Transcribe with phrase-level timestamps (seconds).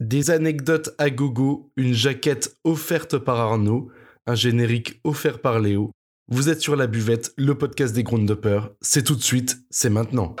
[0.00, 3.90] Des anecdotes à gogo, une jaquette offerte par Arnaud,
[4.26, 5.90] un générique offert par Léo.
[6.28, 8.70] Vous êtes sur la buvette, le podcast des Groundhoppers.
[8.80, 10.36] C'est tout de suite, c'est maintenant.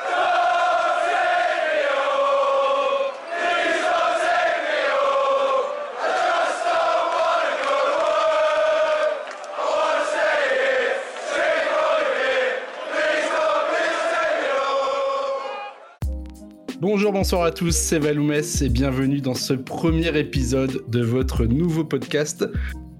[16.80, 21.84] Bonjour, bonsoir à tous, c'est Valoumès et bienvenue dans ce premier épisode de votre nouveau
[21.84, 22.48] podcast.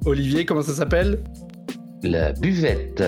[0.04, 1.22] Olivier, comment ça s'appelle?
[2.02, 3.02] La buvette.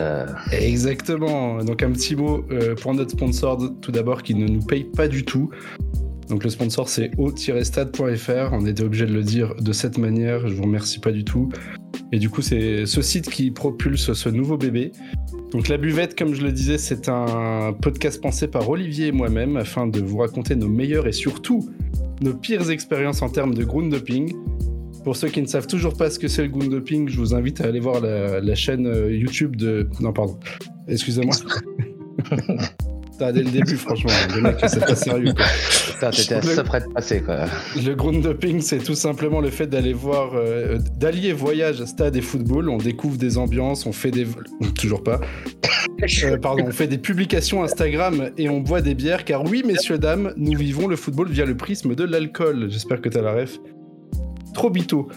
[0.51, 4.85] Exactement, donc un petit mot euh, pour notre sponsor tout d'abord qui ne nous paye
[4.85, 5.51] pas du tout.
[6.31, 10.55] Donc le sponsor c'est o-stade.fr, on était obligé de le dire de cette manière, je
[10.55, 11.51] vous remercie pas du tout.
[12.12, 14.93] Et du coup c'est ce site qui propulse ce nouveau bébé.
[15.53, 19.57] Donc la buvette, comme je le disais, c'est un podcast pensé par Olivier et moi-même
[19.57, 21.69] afin de vous raconter nos meilleures et surtout
[22.23, 23.95] nos pires expériences en termes de ground
[25.05, 27.61] Pour ceux qui ne savent toujours pas ce que c'est le ground je vous invite
[27.61, 29.89] à aller voir la, la chaîne euh, YouTube de...
[30.00, 30.39] Non, pardon.
[30.89, 31.34] Excusez-moi.
[33.31, 34.11] dès le début, franchement.
[34.34, 35.33] Le mec, c'est pas sérieux.
[36.11, 37.45] T'étais assez près de passer, quoi.
[37.77, 42.23] Le ground doping, c'est tout simplement le fait d'aller voir, euh, d'allier voyage, stade et
[42.23, 42.69] football.
[42.69, 44.27] On découvre des ambiances, on fait des.
[44.78, 45.20] Toujours pas.
[46.25, 49.98] Euh, pardon, on fait des publications Instagram et on boit des bières, car oui, messieurs,
[49.98, 52.69] dames, nous vivons le football via le prisme de l'alcool.
[52.70, 53.59] J'espère que t'as la ref.
[54.55, 55.09] Trop bito.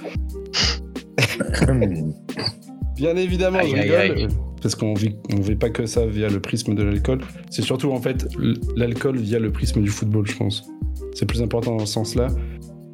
[2.96, 4.30] Bien évidemment, je rigole
[4.62, 7.22] parce qu'on vit, on vit pas que ça via le prisme de l'alcool.
[7.50, 8.28] C'est surtout en fait
[8.76, 10.68] l'alcool via le prisme du football, je pense.
[11.14, 12.28] C'est plus important dans ce sens-là.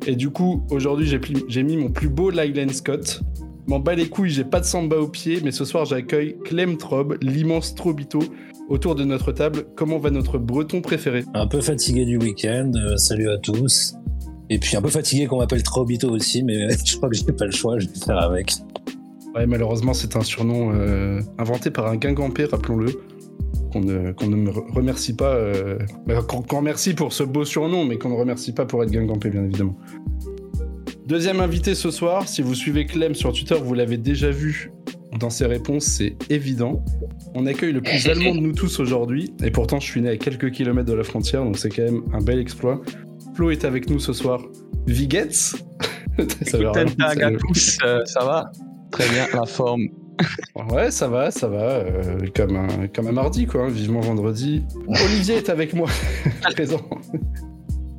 [0.08, 1.08] Et du coup, aujourd'hui,
[1.48, 3.22] j'ai, mis mon plus beau Lylan Scott.
[3.68, 6.78] M'en bats les couilles, j'ai pas de samba au pied, mais ce soir j'accueille Clem
[6.78, 8.20] Trob, l'immense Trobito,
[8.70, 9.66] autour de notre table.
[9.76, 11.24] Comment va notre breton préféré?
[11.36, 13.94] Un peu fatigué du week-end, euh, salut à tous.
[14.50, 17.46] Et puis un peu fatigué qu'on m'appelle Trobito aussi, mais je crois que j'ai pas
[17.46, 18.54] le choix, je vais faire avec.
[19.36, 22.92] Ouais, malheureusement, c'est un surnom euh, inventé par un guingampé, rappelons-le.
[23.72, 25.34] Qu'on ne, ne, remercie pas.
[25.34, 25.78] Euh,
[26.28, 29.46] qu'on remercie pour ce beau surnom, mais qu'on ne remercie pas pour être guingampé, bien
[29.46, 29.78] évidemment.
[31.08, 34.72] Deuxième invité ce soir, si vous suivez Clem sur Twitter, vous l'avez déjà vu
[35.20, 36.84] dans ses réponses, c'est évident.
[37.34, 40.18] On accueille le plus allemand de nous tous aujourd'hui, et pourtant je suis né à
[40.18, 42.82] quelques kilomètres de la frontière, donc c'est quand même un bel exploit.
[43.36, 44.42] Flo est avec nous ce soir.
[44.88, 48.52] Vigets ça, va, euh, ça va
[48.92, 49.88] Très bien, la forme.
[50.70, 51.58] Ouais, ça va, ça va.
[51.58, 53.64] Euh, comme, un, comme un mardi, quoi.
[53.64, 54.64] Hein, vivement vendredi.
[54.88, 55.88] Olivier est avec moi,
[56.54, 56.82] présent.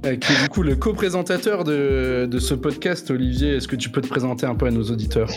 [0.05, 3.11] Euh, qui est du coup le co-présentateur de, de, ce podcast.
[3.11, 5.31] Olivier, est-ce que tu peux te présenter un peu à nos auditeurs?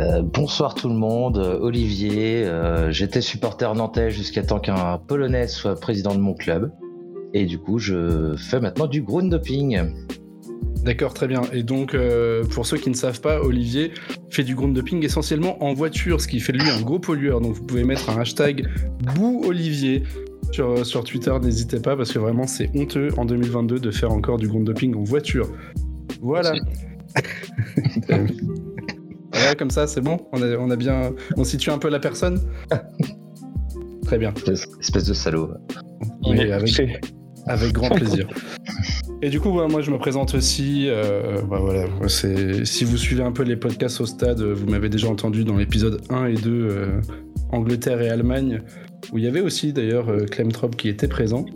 [0.00, 2.50] Euh, Bonsoir tout le monde, Olivier.
[2.90, 6.72] J'étais supporter nantais jusqu'à temps qu'un Polonais soit président de mon club.
[7.34, 9.92] Et du coup, je fais maintenant du groundhopping.
[10.88, 11.42] D'accord, très bien.
[11.52, 13.92] Et donc, euh, pour ceux qui ne savent pas, Olivier
[14.30, 17.42] fait du ground doping essentiellement en voiture, ce qui fait de lui un gros pollueur.
[17.42, 18.66] Donc, vous pouvez mettre un hashtag
[19.14, 20.04] BouOlivier
[20.50, 24.38] sur, sur Twitter, n'hésitez pas, parce que vraiment, c'est honteux en 2022 de faire encore
[24.38, 25.46] du ground doping en voiture.
[26.22, 26.54] Voilà.
[29.30, 31.12] voilà, comme ça, c'est bon on a, on a bien.
[31.36, 32.40] On situe un peu la personne
[34.06, 34.32] Très bien.
[34.80, 35.50] Espèce de salaud.
[36.22, 36.80] Oui, avec,
[37.46, 38.26] avec grand plaisir.
[39.20, 40.86] Et du coup, moi, je me présente aussi.
[40.88, 45.08] Euh, bah, voilà, si vous suivez un peu les podcasts au stade, vous m'avez déjà
[45.08, 47.00] entendu dans l'épisode 1 et 2, euh,
[47.50, 48.62] Angleterre et Allemagne,
[49.12, 51.46] où il y avait aussi d'ailleurs euh, Clem Trop qui était présent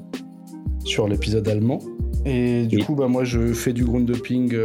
[0.84, 1.78] sur l'épisode allemand.
[2.26, 4.56] Et du coup, bah, moi, je fais du ground doping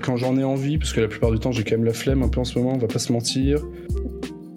[0.00, 2.22] quand j'en ai envie, parce que la plupart du temps, j'ai quand même la flemme
[2.22, 3.64] un peu en ce moment, on va pas se mentir.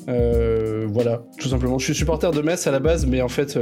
[0.07, 1.79] voilà, tout simplement.
[1.79, 3.57] Je suis supporter de Metz à la base, mais en fait,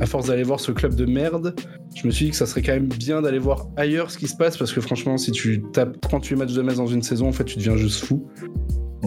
[0.00, 1.54] à force d'aller voir ce club de merde,
[1.94, 4.28] je me suis dit que ça serait quand même bien d'aller voir ailleurs ce qui
[4.28, 7.28] se passe parce que franchement, si tu tapes 38 matchs de Metz dans une saison,
[7.28, 8.26] en fait, tu deviens juste fou.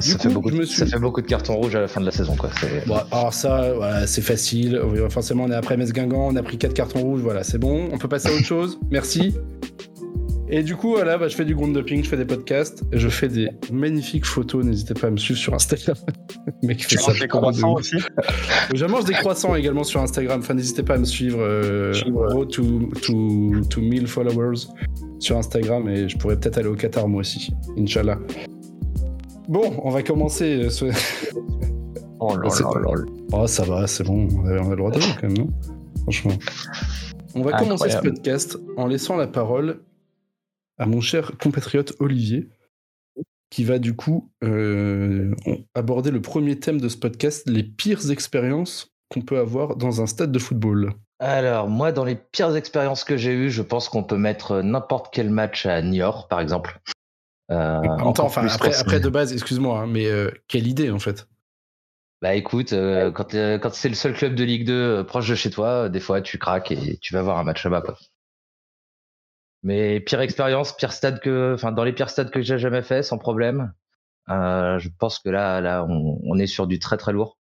[0.01, 2.11] Ça, fait beaucoup de, ça, fait beaucoup de, cartons rouges à la fin de la
[2.11, 2.35] saison.
[2.35, 2.49] Quoi.
[3.11, 4.79] alors ça, voilà, c'est facile.
[5.09, 7.89] Forcément, on est après Metz-Guingamp, on a pris 4 cartons rouges, voilà, c'est bon.
[7.91, 8.79] On peut passer à autre chose.
[8.91, 9.33] Merci.
[10.51, 13.07] Et du coup, voilà, bah, je fais du ground doping, je fais des podcasts, je
[13.07, 14.65] fais des magnifiques photos.
[14.65, 15.95] N'hésitez pas à me suivre sur Instagram.
[16.63, 17.13] Mec, fait ça.
[17.13, 17.97] des croissants aussi.
[18.73, 20.39] je mange des croissants également sur Instagram.
[20.39, 21.37] Enfin, n'hésitez pas à me suivre.
[21.39, 21.93] Euh,
[22.49, 24.67] to, to, to 1000 followers
[25.19, 27.51] sur Instagram et je pourrais peut-être aller au Qatar moi aussi.
[27.77, 28.17] Inch'Allah.
[29.47, 30.63] Bon, on va commencer.
[30.63, 30.85] Euh, ce...
[32.19, 32.49] oh là
[32.83, 33.03] là
[33.33, 34.27] Oh, ça va, c'est bon.
[34.43, 35.49] On a, le droit d'aller quand même, non?
[36.03, 36.33] Franchement.
[37.35, 39.81] On va commencer ce podcast en laissant la parole
[40.79, 42.49] à mon cher compatriote Olivier,
[43.49, 45.35] qui va du coup euh,
[45.75, 50.07] aborder le premier thème de ce podcast, les pires expériences qu'on peut avoir dans un
[50.07, 50.93] stade de football.
[51.19, 55.09] Alors, moi, dans les pires expériences que j'ai eues, je pense qu'on peut mettre n'importe
[55.11, 56.79] quel match à Niort, par exemple.
[57.51, 60.91] Euh, en même temps, enfin, après, après, de base, excuse-moi, hein, mais euh, quelle idée
[60.91, 61.27] en fait
[62.21, 65.89] Bah écoute, quand, quand c'est le seul club de Ligue 2 proche de chez toi,
[65.89, 67.81] des fois tu craques et tu vas voir un match là-bas.
[67.81, 67.97] Quoi.
[69.63, 73.03] Mais pire expérience, pire stade que, enfin, dans les pires stades que j'ai jamais fait,
[73.03, 73.73] sans problème.
[74.27, 77.37] je pense que là, là, on, est sur du très très lourd.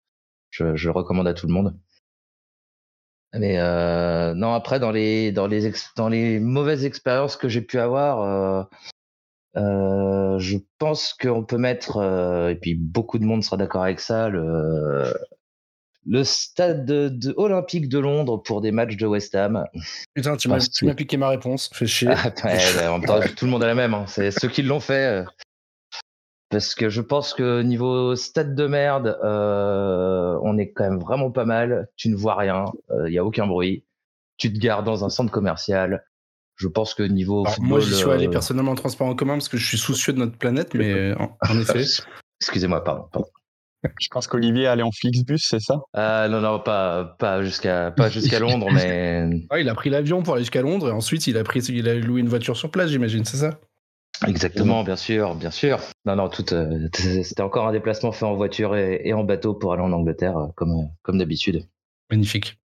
[0.51, 1.75] Je, je le recommande à tout le monde.
[3.33, 7.79] Mais euh, non, après, dans les, dans les, dans les mauvaises expériences que j'ai pu
[7.79, 8.63] avoir, euh,
[9.57, 13.99] euh, je pense qu'on peut mettre, euh, et puis beaucoup de monde sera d'accord avec
[13.99, 15.13] ça, le,
[16.05, 19.65] le stade de, olympique de Londres pour des matchs de West Ham.
[20.13, 22.09] Putain, tu m'as piqué ma réponse, fais chier.
[22.11, 23.93] Ah, ouais, en même temps, tout le monde a la même.
[23.93, 24.05] Hein.
[24.07, 25.21] C'est ceux qui l'ont fait.
[25.21, 25.23] Euh,
[26.53, 31.31] parce que je pense que niveau stade de merde, euh, on est quand même vraiment
[31.31, 31.87] pas mal.
[31.95, 33.85] Tu ne vois rien, il euh, n'y a aucun bruit.
[34.37, 36.05] Tu te gares dans un centre commercial.
[36.55, 39.49] Je pense que niveau moi, j'y suis allé euh, personnellement en transport en commun parce
[39.49, 41.85] que je suis soucieux de notre planète, mais en, effet.
[42.39, 43.07] Excusez-moi, pardon,
[43.99, 45.81] Je pense qu'Olivier allait en Flixbus, c'est ça?
[45.93, 49.29] Ah Non, non, pas, pas jusqu'à pas jusqu'à Londres, mais.
[49.49, 51.87] Ah, il a pris l'avion pour aller jusqu'à Londres et ensuite il a pris, il
[51.87, 53.59] a loué une voiture sur place, j'imagine, c'est ça?
[54.27, 55.79] Exactement, bien sûr, bien sûr.
[56.05, 59.73] Non, non, tout, euh, c'était encore un déplacement fait en voiture et, en bateau pour
[59.73, 61.67] aller en Angleterre, euh, comme, euh, comme d'habitude.
[62.09, 62.59] Magnifique.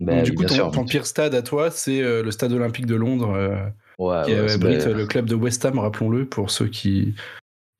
[0.00, 4.34] Ben du coup, ton, pire stade à toi, c'est le stade olympique de Londres, qui
[4.34, 7.14] abrite le club de West Ham, rappelons-le, pour ceux qui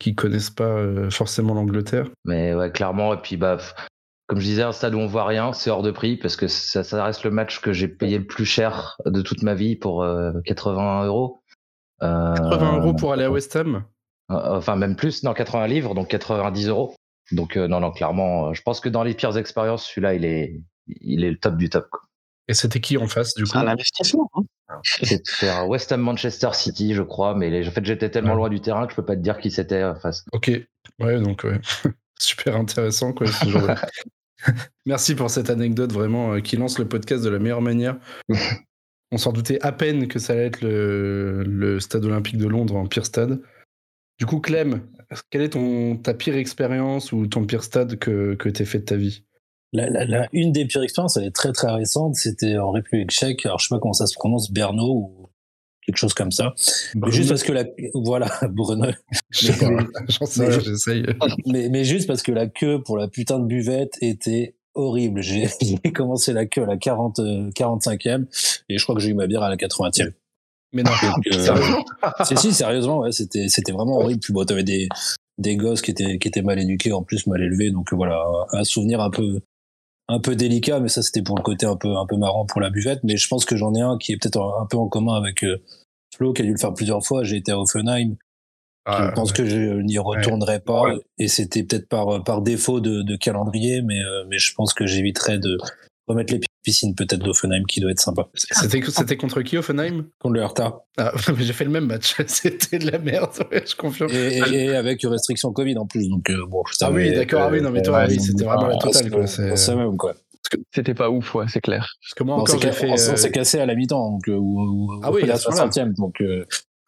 [0.02, 2.08] qui connaissent pas forcément l'Angleterre.
[2.24, 3.14] Mais ouais, clairement.
[3.14, 3.58] Et puis, bah,
[4.26, 6.48] comme je disais, un stade où on voit rien, c'est hors de prix parce que
[6.48, 9.76] ça, ça reste le match que j'ai payé le plus cher de toute ma vie
[9.76, 10.06] pour
[10.44, 11.42] 80 euros.
[12.00, 13.84] 80 euros pour aller à West Ham?
[14.30, 16.94] euh, Enfin, même plus, non, 80 livres, donc 90 euros.
[17.30, 20.24] Donc, euh, non, non, clairement, euh, je pense que dans les pires expériences, celui-là, il
[20.24, 21.88] est, il est le top du top.
[22.48, 24.28] Et c'était qui en face, du coup C'est un investissement.
[24.34, 24.42] Hein
[24.84, 28.86] c'était West Ham Manchester City, je crois, mais en fait, j'étais tellement loin du terrain
[28.86, 30.24] que je peux pas te dire qui c'était en face.
[30.32, 30.50] Ok,
[31.00, 31.60] ouais, donc, ouais.
[32.18, 33.26] super intéressant, quoi,
[34.86, 37.98] Merci pour cette anecdote vraiment qui lance le podcast de la meilleure manière.
[39.12, 42.86] On s'en doutait à peine que ça allait être le, stade olympique de Londres en
[42.86, 43.40] pire stade.
[44.18, 44.82] Du coup, Clem,
[45.30, 48.84] quelle est ton, ta pire expérience ou ton pire stade que, que tu fait de
[48.84, 49.24] ta vie?
[49.72, 53.58] La, Une des pires expériences, elle est très très récente, c'était en République tchèque, alors
[53.58, 55.28] je sais pas comment ça se prononce, Berno ou
[55.86, 56.54] quelque chose comme ça.
[57.08, 57.64] Juste parce que la...
[57.94, 58.86] Voilà, Bruno.
[59.32, 61.04] J'en sais, j'essaye.
[61.46, 65.22] Mais, mais juste parce que la queue pour la putain de buvette était horrible.
[65.22, 65.48] J'ai
[65.94, 67.18] commencé la queue à la 40,
[67.54, 68.26] 45e
[68.68, 70.12] et je crois que j'ai eu ma bière à la 80e.
[70.74, 71.84] Mais non, euh, sérieusement
[72.24, 74.20] Si, si, sérieusement, ouais, c'était, c'était vraiment horrible.
[74.20, 74.88] Puis bon, t'avais des,
[75.36, 77.70] des gosses qui étaient, qui étaient mal éduqués, en plus mal élevés.
[77.70, 78.22] Donc voilà,
[78.52, 79.40] un souvenir un peu,
[80.08, 82.60] un peu délicat, mais ça, c'était pour le côté un peu, un peu marrant pour
[82.60, 83.00] la buvette.
[83.04, 85.44] Mais je pense que j'en ai un qui est peut-être un, peu en commun avec
[85.44, 85.62] euh,
[86.14, 87.24] Flo, qui a dû le faire plusieurs fois.
[87.24, 88.16] J'ai été à Offenheim
[88.84, 90.84] ah, je pense que je n'y retournerai pas.
[91.18, 94.86] Et c'était peut-être par par défaut de, de calendrier, mais euh, mais je pense que
[94.86, 95.56] j'éviterai de
[96.06, 98.28] remettre les piscines peut-être d'Offenheim qui doit être sympa.
[98.34, 100.06] C'était c'était contre qui Offenheim?
[100.18, 100.84] Contre le Hertha.
[100.96, 102.14] Ah, j'ai fait le même match.
[102.26, 104.10] c'était de la merde, je confirme.
[104.12, 106.62] Et, et, avec restriction Covid en plus, donc euh, bon.
[106.80, 107.42] Ah oui, d'accord.
[107.42, 109.26] Ah oui, non mais toi, oui, c'était vraiment la totale quoi.
[109.26, 110.14] C'est même quoi.
[110.70, 111.94] C'était pas ouf, ouais, c'est clair.
[112.02, 112.90] Parce que moi, encore, j'ai fait.
[112.90, 116.22] On s'est cassé à la mi-temps, donc, ou, ah oui, à la 60e, donc,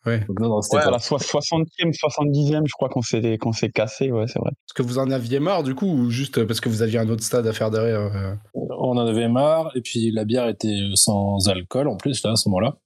[0.06, 0.20] Ouais.
[0.20, 4.50] à la 60e, 70e, je crois qu'on s'est, qu'on s'est cassé, ouais, c'est vrai.
[4.50, 7.08] Est-ce que vous en aviez marre du coup, ou juste parce que vous aviez un
[7.08, 8.34] autre stade à faire derrière euh?
[8.54, 12.36] On en avait marre, et puis la bière était sans alcool en plus, là, à
[12.36, 12.76] ce moment-là.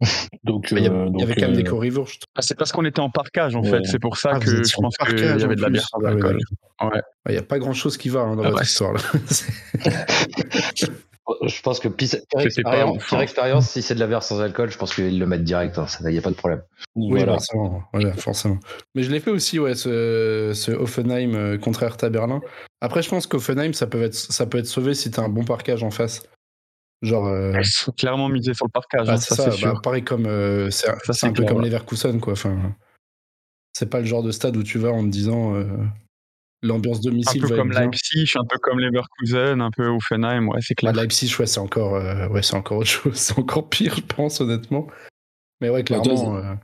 [0.44, 1.82] Donc, il y, avait, euh, quand même des co
[2.34, 4.74] ah, c'est parce qu'on était en parcage en fait, c'est pour ça ah, que je
[4.74, 6.38] pense qu'il y avait de la bière sans alcool.
[7.28, 9.00] Il n'y a pas grand chose qui va hein, dans votre histoire là.
[11.42, 12.08] Je pense que pire,
[12.38, 13.20] expérience, hein.
[13.20, 15.78] expérience, si c'est de la bière sans alcool, je pense qu'ils le mettent direct.
[15.78, 16.62] Hein, il n'y a pas de problème.
[16.96, 17.82] Oui, forcément,
[18.16, 18.58] forcément.
[18.94, 22.40] Mais je l'ai fait aussi, ouais, ce, ce Offenheim euh, contre Hertha Berlin.
[22.80, 25.28] Après, je pense qu'Offenheim, ça peut être, ça peut être sauvé si tu as un
[25.28, 26.22] bon parquage en face.
[27.02, 27.26] Genre.
[27.28, 27.60] Euh...
[27.96, 29.06] Clairement miser sur le parquage.
[29.06, 30.26] Bah, hein, ça, c'est bah, pareil comme.
[30.26, 30.88] Euh, c'est
[31.26, 32.32] un peu comme Leverkusen, quoi.
[32.32, 32.74] Enfin,
[33.72, 35.66] c'est pas le genre de stade où tu vas en te disant euh,
[36.62, 37.44] l'ambiance domicile.
[37.44, 40.92] Un peu comme Leipzig, un peu comme Leverkusen, un peu Offenheim, ouais, c'est clair.
[40.94, 44.02] Ah, Leipzig, ouais, c'est encore, euh, ouais, c'est encore autre chose, c'est encore pire, je
[44.02, 44.86] pense, honnêtement.
[45.60, 46.36] Mais ouais, clairement.
[46.36, 46.54] Euh,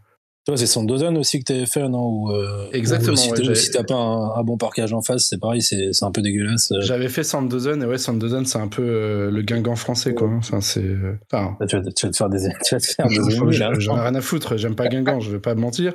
[0.47, 3.17] toi, c'est Sandozen aussi que t'avais fait, non euh, Exactement.
[3.17, 6.73] si t'as pas un, bon parquage en face, c'est pareil, c'est un peu dégueulasse.
[6.81, 10.29] J'avais fait Sandozen, et ouais, Sandozen, c'est un peu le Guingamp français, quoi.
[10.29, 10.95] Enfin, c'est.
[11.33, 14.21] Enfin, tu, vas, te faire des, tu vas te faire des J'en ai rien à
[14.21, 15.95] foutre, j'aime pas Guingamp, je vais pas mentir.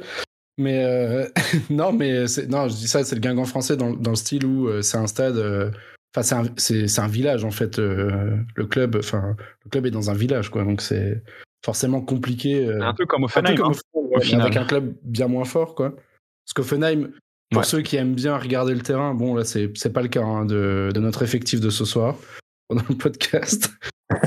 [0.62, 1.28] Mais euh,
[1.70, 4.68] non, mais non, je dis ça, c'est le Guingamp français dans, dans, le style où
[4.68, 5.72] euh, c'est un stade euh,
[6.14, 7.78] Enfin, c'est un, village en fait.
[7.78, 10.66] le club, enfin, le club est dans un village, quoi.
[10.66, 11.24] Donc c'est
[11.64, 12.70] forcément compliqué.
[12.70, 15.92] un peu comme Offenheim, hein, avec un club bien moins fort, quoi.
[15.92, 17.12] Parce qu'Offenheim,
[17.50, 20.44] pour ceux qui aiment bien regarder le terrain, bon là c'est pas le cas hein,
[20.46, 22.18] de, de, notre effectif de ce soir
[22.68, 23.72] pendant le podcast.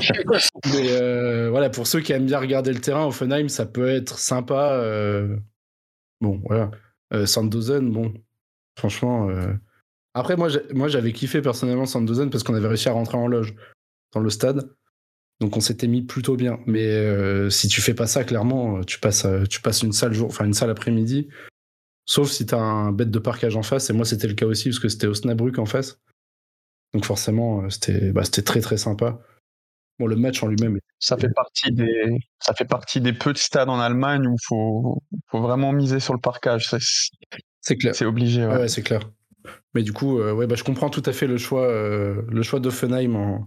[0.72, 4.18] Mais euh, voilà, pour ceux qui aiment bien regarder le terrain, Offenheim, ça peut être
[4.18, 4.80] sympa.
[6.22, 6.70] Euh, bon, voilà.
[7.12, 8.14] Euh, Sandozen, bon,
[8.78, 9.28] franchement.
[10.14, 10.48] Après, moi,
[10.88, 13.54] j'avais kiffé personnellement Sandozen parce qu'on avait réussi à rentrer en loge
[14.12, 14.70] dans le stade.
[15.40, 16.60] Donc on s'était mis plutôt bien.
[16.66, 21.28] Mais si tu fais pas ça, clairement, tu passes, tu passes une salle après-midi.
[22.06, 23.90] Sauf si t'as un bête de parkage en face.
[23.90, 26.00] Et moi, c'était le cas aussi parce que c'était au Snabruck en face.
[26.92, 29.20] Donc forcément, c'était bah, très très sympa.
[29.98, 30.78] Bon, le match en lui-même.
[30.98, 34.44] Ça fait partie des, ça fait partie des peu de stades en Allemagne où il
[34.44, 36.74] faut, faut vraiment miser sur le parkage.
[37.60, 37.94] C'est clair.
[37.94, 38.44] C'est obligé.
[38.46, 39.00] Ouais, c'est clair.
[39.74, 42.42] Mais du coup, euh, ouais, bah, je comprends tout à fait le choix, euh, le
[42.42, 43.46] choix d'Offenheim en,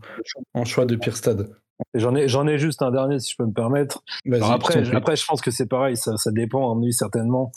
[0.54, 1.50] en choix de pire stade.
[1.94, 4.04] J'en ai, j'en ai juste un dernier si je peux me permettre.
[4.42, 7.52] après, après, je pense que c'est pareil, ça, ça dépend, en certainement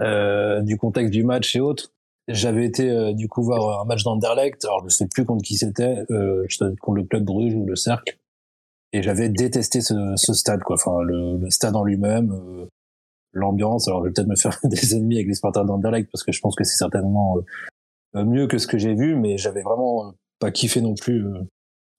[0.00, 1.92] euh, du contexte du match et autres.
[2.28, 6.04] J'avais été du coup voir un match d'Anderlecht, alors je sais plus contre qui c'était,
[6.10, 6.46] euh,
[6.80, 8.16] contre le club Bruges ou le Cercle
[8.92, 10.76] et j'avais détesté ce, ce, stade quoi.
[10.76, 12.66] Enfin le, le stade en lui-même euh,
[13.32, 13.88] l'ambiance.
[13.88, 16.40] Alors je vais peut-être me faire des ennemis avec les Spartans d'Anderlecht parce que je
[16.40, 17.38] pense que c'est certainement
[18.16, 21.24] euh, mieux que ce que j'ai vu mais j'avais vraiment euh, pas kiffé non plus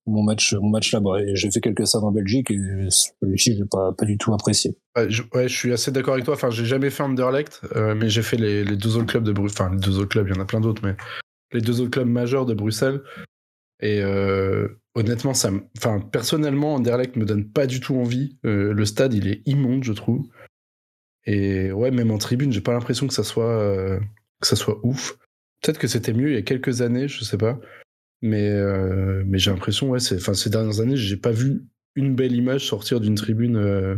[0.07, 1.21] mon match mon match là-bas.
[1.21, 4.75] Et j'ai fait quelques stades en Belgique et celui-ci j'ai pas pas du tout apprécié.
[4.97, 6.33] Ouais je, ouais, je suis assez d'accord avec toi.
[6.33, 9.65] Enfin j'ai jamais fait Anderlecht mais j'ai fait les, les, deux autres clubs de Bruxelles
[9.67, 10.95] enfin les deux autres clubs il y en a plein d'autres mais
[11.53, 13.01] les deux autres clubs majeurs de Bruxelles
[13.81, 18.37] et euh, honnêtement, ça, enfin personnellement, Anderlecht me donne pas du tout envie.
[18.45, 20.27] Euh, le stade, il est immonde, je trouve.
[21.25, 23.99] Et ouais, même en tribune, j'ai pas l'impression que ça soit euh,
[24.39, 25.17] que ça soit ouf.
[25.61, 27.59] Peut-être que c'était mieux il y a quelques années, je sais pas.
[28.21, 28.51] Mais
[29.25, 31.63] mais j'ai l'impression, ouais, enfin ces dernières années, j'ai pas vu
[31.95, 33.95] une belle image sortir d'une tribune euh,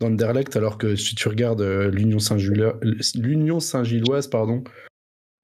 [0.00, 2.78] d'Anderlecht, alors que si tu regardes l'Union Saint-Gilloise,
[3.60, 4.64] Saint-Gilloise, pardon,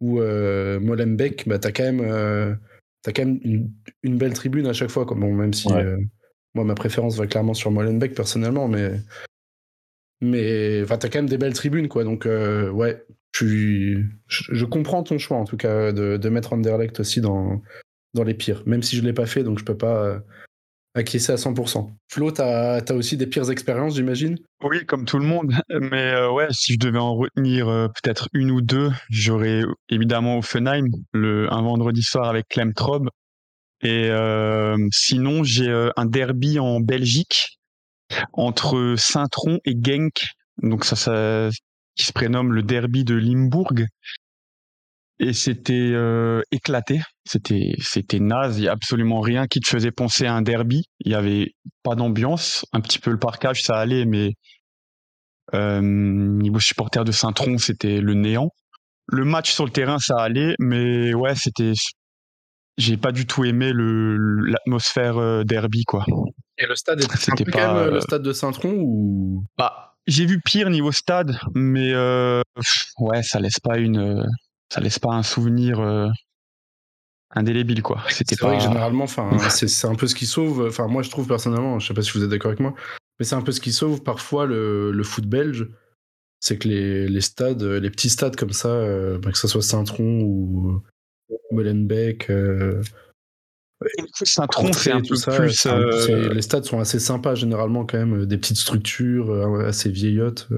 [0.00, 2.58] ou Molenbeek, bah t'as quand même
[3.04, 3.70] t'as quand même
[4.02, 5.04] une, belle tribune à chaque fois.
[5.04, 5.98] Bon, même si euh,
[6.54, 9.00] moi, ma préférence va clairement sur Molenbeek personnellement, mais.
[10.20, 12.02] Mais enfin, t'as quand même des belles tribunes, quoi.
[12.02, 13.04] Donc, euh, ouais,
[13.36, 17.60] je, je, comprends ton choix, en tout cas, de, de mettre Anderlecht aussi dans,
[18.14, 18.62] dans les pires.
[18.64, 20.22] Même si je l'ai pas fait, donc je peux pas
[20.94, 21.90] acquiescer à 100%.
[22.08, 24.38] Flo, t'as as aussi des pires expériences, j'imagine?
[24.62, 25.52] Oui, comme tout le monde.
[25.80, 31.52] Mais ouais, si je devais en retenir peut-être une ou deux, j'aurais évidemment Offenheim, le,
[31.52, 33.08] un vendredi soir avec Clem Trob.
[33.82, 34.10] Et
[34.92, 37.58] sinon, j'ai un derby en Belgique
[38.32, 40.24] entre Saint-Tron et Genk.
[40.62, 41.50] Donc ça, ça,
[41.96, 43.72] qui se prénomme le derby de Limbourg
[45.20, 47.00] et c'était euh, éclaté.
[47.24, 48.58] C'était c'était naze.
[48.58, 50.84] Il y a absolument rien qui te faisait penser à un derby.
[51.00, 51.52] Il y avait
[51.82, 52.64] pas d'ambiance.
[52.72, 54.32] Un petit peu le parcage, ça allait, mais
[55.54, 58.50] euh, niveau supporter de Saint-Tron, c'était le néant.
[59.06, 61.72] Le match sur le terrain, ça allait, mais ouais, c'était.
[62.76, 66.04] J'ai pas du tout aimé le l'atmosphère euh, derby, quoi.
[66.58, 69.44] Et le stade c'était pas le stade de Saint-Tron ou?
[69.56, 74.26] Bah, j'ai vu pire niveau stade, mais ouais, ça laisse pas une
[74.72, 76.08] ça laisse pas un souvenir euh,
[77.30, 78.02] indélébile quoi.
[78.10, 80.66] C'était pas vrai que généralement, enfin, c'est un peu ce qui sauve.
[80.68, 82.74] Enfin, moi je trouve personnellement, je sais pas si vous êtes d'accord avec moi,
[83.18, 85.68] mais c'est un peu ce qui sauve parfois le, le foot belge,
[86.40, 89.62] c'est que les, les, stades, les petits stades comme ça, euh, bah, que ce soit
[89.62, 90.82] Saint-Tron ou
[91.52, 92.30] Molenbeek.
[92.30, 92.82] Euh,
[94.22, 95.66] Saint-Tron, c'est un peu plus.
[96.32, 99.30] Les stades sont assez sympas généralement quand même, des petites structures
[99.66, 100.48] assez vieillottes.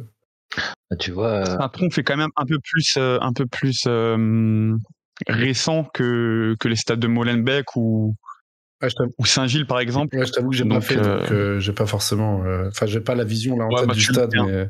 [0.90, 1.48] Bah, tu vois.
[1.48, 3.86] Euh un tronc fait quand même un peu plus, euh, un peu plus
[5.26, 8.14] récent que, que les stades de Molenbeek ou,
[9.18, 10.16] ou Saint-Gilles par exemple.
[10.16, 12.42] Ouais, je t'avoue que j'ai pas fait, donc euh j'ai pas forcément.
[12.68, 14.68] Enfin, j'ai pas la vision là en tête bah, du stade, mais.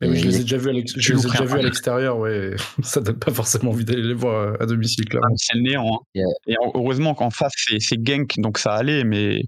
[0.00, 2.54] Mais je les ai déjà vus à l'extérieur, ouais.
[2.84, 6.04] Ça donne pas forcément envie d'aller les voir à domicile, ah, c'est le néant.
[6.16, 6.20] Hein.
[6.46, 9.42] Et heureusement qu'en face, c'est Genk, donc ça allait, mais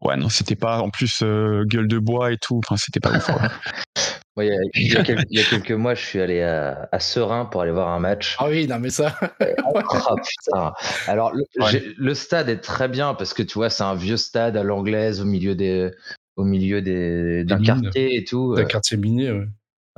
[0.00, 2.60] ouais, non, c'était pas en plus gueule de bois et tout.
[2.64, 3.30] Enfin, c'était pas ouf.
[4.38, 5.02] il, y a,
[5.50, 8.36] quelques, mois, je suis allé à, à, Serein pour aller voir un match.
[8.38, 9.14] Ah oui, non, mais ça.
[9.20, 9.78] oh,
[10.44, 10.72] putain.
[11.06, 14.62] Alors, le, stade est très bien parce que tu vois, c'est un vieux stade à
[14.62, 15.90] l'anglaise au milieu des,
[16.36, 18.54] au milieu des, d'un quartier et tout.
[18.54, 19.46] D'un quartier minier, ouais.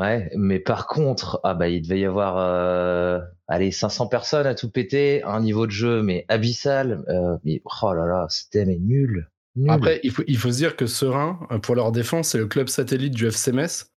[0.01, 4.57] Ouais, mais par contre, ah bah, il devait y avoir, euh, allez, 500 personnes à
[4.57, 7.05] tout péter, un niveau de jeu, mais abyssal.
[7.09, 9.29] Euh, mais, oh là là, c'était, mais nul.
[9.69, 12.67] Après, il faut, il faut se dire que Serein, pour leur défense, c'est le club
[12.67, 13.94] satellite du FC Metz.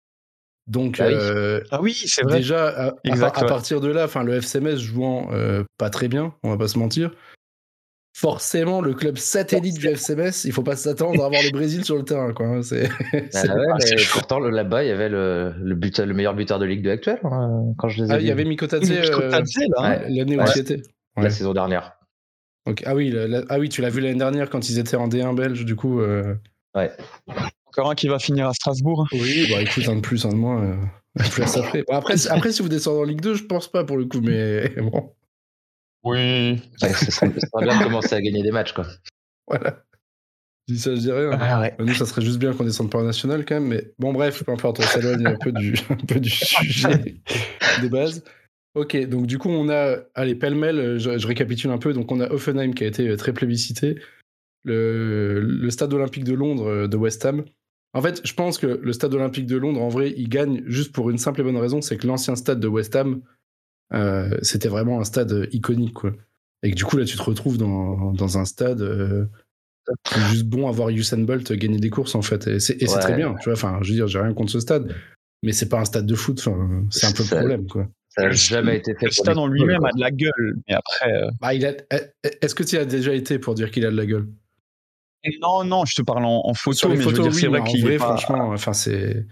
[0.67, 1.13] Donc, Bah oui.
[1.15, 2.37] euh, Ah oui, c'est vrai.
[2.37, 3.47] déjà, à, Exact, ouais.
[3.47, 6.77] partir de là, enfin, le FCMS jouant euh, pas très bien, on va pas se
[6.77, 7.11] mentir.
[8.15, 11.95] Forcément, le club satellite du FCMS, il faut pas s'attendre à avoir le Brésil sur
[11.97, 12.47] le terrain, quoi.
[12.47, 13.13] hein, C'est, Ah
[13.55, 16.81] ouais, pourtant le- là-bas il y avait le, le, but, le meilleur buteur de Ligue
[16.83, 19.43] 2 actuel hein, quand je les ai Ah, il y avait Mikotadze euh, hein.
[19.83, 20.09] Ouais.
[20.09, 20.59] l'année où Ouais.
[20.59, 20.81] étais.
[21.15, 21.29] la Ouais.
[21.29, 21.93] saison dernière.
[22.85, 25.07] Ah oui, la- la- ah oui, tu l'as vu l'année dernière quand ils étaient en
[25.07, 26.01] D1 belge, du coup.
[26.01, 26.33] euh,
[27.77, 29.05] Encore un qui va finir à Strasbourg.
[29.11, 30.63] Oui, bah écoute, un de plus, un de moins.
[30.63, 30.75] euh,
[31.35, 31.83] place après.
[31.87, 34.05] Bon, après, si- après, si vous descendez en Ligue 2, je pense pas pour le
[34.05, 35.13] coup, mais bon,
[36.03, 36.17] Oui.
[36.81, 38.87] Ouais, ça, serait, bien de commencer à gagner des matchs quoi.
[39.47, 39.83] voilà.
[40.67, 41.29] Je dis ça, je dis rien.
[41.39, 41.75] Ah ouais.
[41.79, 44.43] Nous, ça serait juste bien qu'on descende pas en national quand même, mais bon, bref,
[44.43, 47.15] peu importe, on s'éloigne un peu du, un peu du sujet
[47.81, 48.23] de base.
[48.75, 51.93] Ok, donc du coup, on a, allez, pêle-mêle, je, je récapitule un peu.
[51.93, 53.99] Donc, on a Offenheim qui a été euh, très plébiscité,
[54.65, 57.45] le, le stade olympique de Londres euh, de West Ham.
[57.93, 60.91] En fait, je pense que le stade olympique de Londres, en vrai, il gagne juste
[60.91, 63.21] pour une simple et bonne raison c'est que l'ancien stade de West Ham,
[63.93, 66.11] euh, c'était vraiment un stade iconique, quoi.
[66.63, 68.81] Et que du coup, là, tu te retrouves dans, dans un stade.
[68.81, 69.25] euh,
[70.05, 72.99] c'est juste bon à voir Usain Bolt gagner des courses en fait et c'est Ouais.
[72.99, 74.93] très bien tu vois enfin je veux dire j'ai rien contre ce stade
[75.43, 78.23] mais c'est pas un stade de foot enfin c'est un peu le problème quoi Ça
[78.23, 80.73] n'a Le- jamais été fait Le pour stade en lui-même a de la gueule, mais
[80.75, 81.13] après.
[81.13, 81.71] euh, bah, il a
[82.41, 84.27] est-ce que tu y as déjà été pour dire qu'il a de la gueule?
[85.41, 87.35] Non, non, je te parle en, en photo, sur les mais je veux photos dire,
[87.35, 89.25] oui c'est vrai qu'il est pas, franchement enfin c'est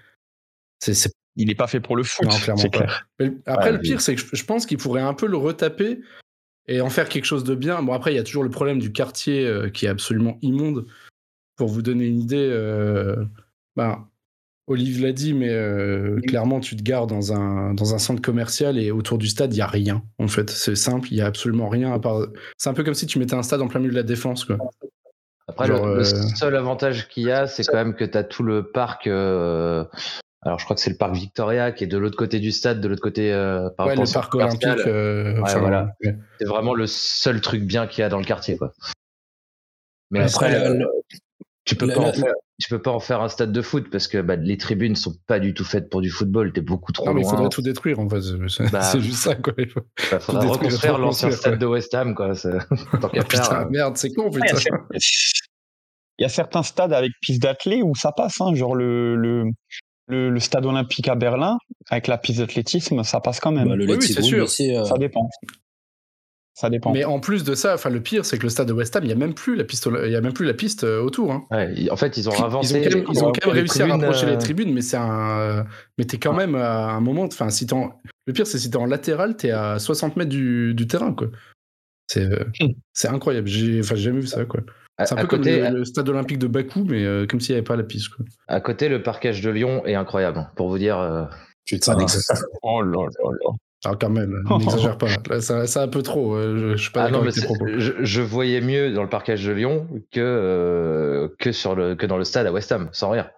[0.79, 2.25] c'est il est pas fait pour le foot.
[2.25, 3.07] non clairement c'est pas clair.
[3.19, 5.99] Mais après Ouais, le pire c'est que je, pense qu'il pourrait un peu le retaper
[6.67, 8.79] et en faire quelque chose de bien bon après il y a toujours le problème
[8.79, 10.85] du quartier euh, qui est absolument immonde
[11.55, 13.25] pour vous donner une idée euh,
[13.75, 14.07] bah,
[14.67, 18.79] Olive l'a dit, mais euh, clairement, tu te gares dans un, dans un centre commercial
[18.79, 20.03] et autour du stade, il n'y a rien.
[20.17, 22.25] En fait, c'est simple, il n'y a absolument rien à part.
[22.57, 24.43] C'est un peu comme si tu mettais un stade en plein milieu de la défense.
[24.43, 24.57] Quoi.
[25.47, 28.17] Après, Genre, le, le euh, seul avantage qu'il y a, c'est quand même que tu
[28.17, 29.07] as tout le parc.
[29.07, 29.85] euh,
[30.41, 32.81] alors, je crois que c'est le parc Victoria qui est de l'autre côté du stade,
[32.81, 34.63] de l'autre côté euh, par Ouais, rapport le au parc olympique.
[34.87, 35.95] euh, enfin, voilà.
[36.03, 36.15] ouais.
[36.39, 38.73] C'est vraiment le seul truc bien qu'il y a dans le quartier, quoi.
[40.11, 40.83] Mais Après, euh,
[41.63, 42.33] tu peux la- pas en la- faire.
[42.61, 45.13] Tu peux pas en faire un stade de foot parce que bah, les tribunes sont
[45.27, 46.53] pas du tout faites pour du football.
[46.53, 48.21] T'es beaucoup trop Non, mais il faudrait tout détruire, en fait.
[48.21, 49.53] C'est Bah, juste ça, quoi.
[49.57, 52.33] Il faut- Bah, faudrait tout détruire, reconstruire l'ancien stade de West Ham, quoi.
[52.33, 52.51] c'est-
[53.01, 53.59] Tant qu'à Ah, putain, faire.
[53.59, 54.77] euh, merde, c'est con, Ouais, il, y a putain.
[54.93, 59.43] il y a certains stades avec piste d'athlée où ça passe, hein, genre le, le,
[60.07, 61.57] le, le stade olympique à Berlin,
[61.89, 63.67] avec la piste d'athlétisme, ça passe quand même.
[63.67, 64.45] Bah, le Oui, c'est sûr.
[64.45, 65.29] ici, euh, Ça dépend.
[66.57, 66.91] Ça dépend.
[66.93, 69.03] Mais en plus de ça, enfin, le pire, c'est que le stade de West Ham,
[69.03, 71.01] il n'y a même plus la piste, il y a même plus la piste euh,
[71.01, 71.33] autour.
[71.33, 71.45] Hein.
[71.51, 72.81] ouais, en fait, ils ont Ils ont avancé.
[72.81, 75.65] quand même, ils ont quand même réussi à rapprocher les euh, tribunes, mais c'est un.
[75.97, 77.23] Mais t'es quand même à un moment.
[77.25, 80.29] Enfin, si t'es en- Le pire, c'est si t'es en latéral, t'es à 60 mètres
[80.29, 81.27] du, du terrain, quoi.
[82.07, 82.67] C'est euh, Hmm.
[82.93, 83.47] c'est incroyable.
[83.47, 84.61] J'ai enfin, j'ai jamais vu ça, quoi.
[84.97, 87.25] à- C'est un à peu comme côté, le, le stade olympique de Bakou, mais euh,
[87.27, 88.25] comme s'il n'y avait pas la piste, quoi.
[88.47, 90.47] à côté, le parquage de Lyon est incroyable.
[90.55, 91.25] Pour vous dire, euh,
[91.65, 92.05] putain, Ah,
[92.63, 93.51] Oh là là là.
[93.85, 95.07] Alors, quand même, n'exagère pas.
[95.41, 96.35] C'est un peu trop.
[96.35, 97.67] euh, je, je suis pas Ah d'accord non, mais avec tes c'est- propos.
[97.77, 102.05] je, je voyais mieux dans le parquage de Lyon que, euh, que, sur le, que
[102.05, 103.29] dans le stade à West Ham, sans rire.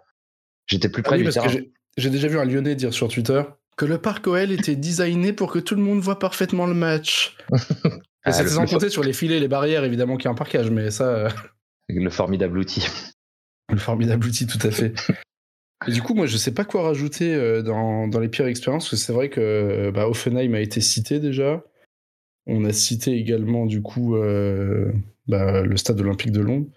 [0.66, 1.64] J'étais plus Ah près oui, du parce terrain.
[1.98, 3.42] j'ai- déjà vu un Lyonnais dire sur Twitter
[3.78, 7.38] que le parc OL était designé pour que tout le monde voit parfaitement le match.
[8.26, 10.36] Ah, C'était sans compter sur les filets et les barrières, évidemment, qu'il y a un
[10.36, 11.06] parquage, mais ça.
[11.06, 11.30] euh,
[11.88, 12.86] le formidable outil.
[13.72, 14.94] Le formidable outil, tout à fait.
[15.88, 18.86] Et du coup, moi, je sais pas quoi rajouter euh, dans, dans les pires expériences,
[18.90, 21.64] parce que c'est vrai que euh, bah, Offenheim a été cité déjà.
[22.48, 24.92] On a cité également, du coup, euh,
[25.28, 26.68] bah, le stade olympique de Londres.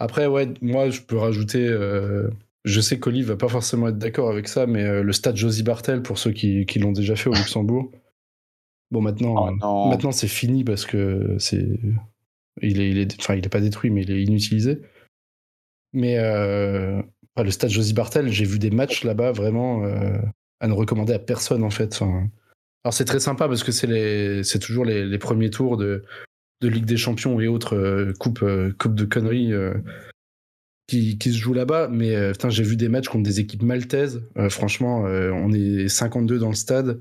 [0.00, 1.64] Après, ouais, moi, je peux rajouter.
[1.68, 2.28] euh,
[2.64, 5.62] je sais qu'Olive va pas forcément être d'accord avec ça, mais euh, le stade Josie
[5.62, 7.92] Bartel, pour ceux qui, qui l'ont déjà fait au Luxembourg.
[8.90, 9.88] Bon, maintenant, Oh non.
[9.90, 11.68] maintenant c'est fini parce que c'est.
[12.62, 14.80] Il est, il est, enfin, il est pas détruit, mais il est inutilisé.
[15.92, 16.18] Mais
[17.36, 20.18] le stade Josie Bartel, j'ai vu des matchs là-bas vraiment euh,
[20.60, 22.00] à ne recommander à personne en fait.
[22.02, 26.04] Alors c'est très sympa parce que c'est c'est toujours les, premiers tours de,
[26.62, 29.52] Ligue des Champions et autres euh, coupes, euh, coupes de conneries
[30.86, 31.88] qui, se jouent là-bas.
[31.88, 34.22] Mais putain, j'ai vu des matchs contre des équipes maltaises.
[34.48, 37.00] Franchement, on est 52 dans le stade.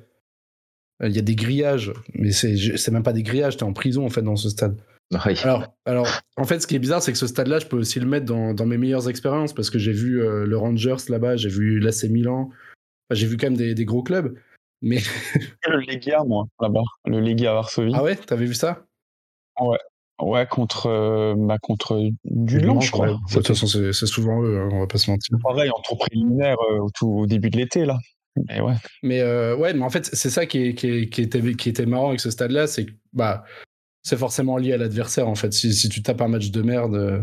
[1.01, 3.57] Il y a des grillages, mais c'est même pas des grillages.
[3.57, 4.77] T'es en prison en fait dans ce stade.
[5.11, 5.39] Oui.
[5.43, 7.99] Alors, alors, en fait, ce qui est bizarre, c'est que ce stade-là, je peux aussi
[7.99, 11.35] le mettre dans, dans mes meilleures expériences parce que j'ai vu euh, le Rangers là-bas,
[11.35, 12.49] j'ai vu l'AC Milan,
[13.11, 14.37] Enfin, j'ai vu quand même des, des gros clubs.
[14.83, 14.99] Mais
[15.67, 16.83] Le Legia, moi, là-bas.
[17.05, 17.91] Le Legia à Varsovie.
[17.95, 18.85] ah ouais, t'avais vu ça?
[20.21, 23.07] Ouais, contre, euh, bah, contre Dulan, je crois.
[23.07, 25.37] Ouais, De toute façon, c'est c'est souvent eux, hein, on va pas se mentir.
[25.41, 27.97] Pareil, en tour préliminaire euh, au, tout, au début de l'été, là.
[28.47, 28.75] Mais ouais.
[29.01, 31.69] Mais euh, ouais, mais en fait, c'est ça qui, est- qui, est- qui était, qui
[31.69, 33.43] était marrant avec ce stade-là, c'est que bah,
[34.03, 35.53] c'est forcément lié à l'adversaire en fait.
[35.53, 37.21] Si, si tu tapes un match de merde, euh,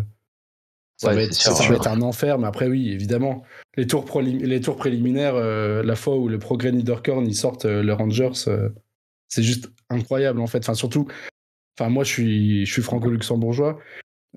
[0.99, 1.73] Ça, Ouais, va, être, c'est sûr, ça sûr.
[1.73, 3.43] va être un enfer, mais après, oui, évidemment.
[3.77, 7.67] Les tours, prélim- les tours préliminaires, euh, la fois où le Progrès Niederkorn, ils sortent
[7.67, 8.71] euh, les Rangers, euh,
[9.29, 10.59] c'est juste incroyable, en fait.
[10.59, 11.07] Enfin, surtout,
[11.79, 13.79] enfin, moi, je suis, je suis franco-luxembourgeois.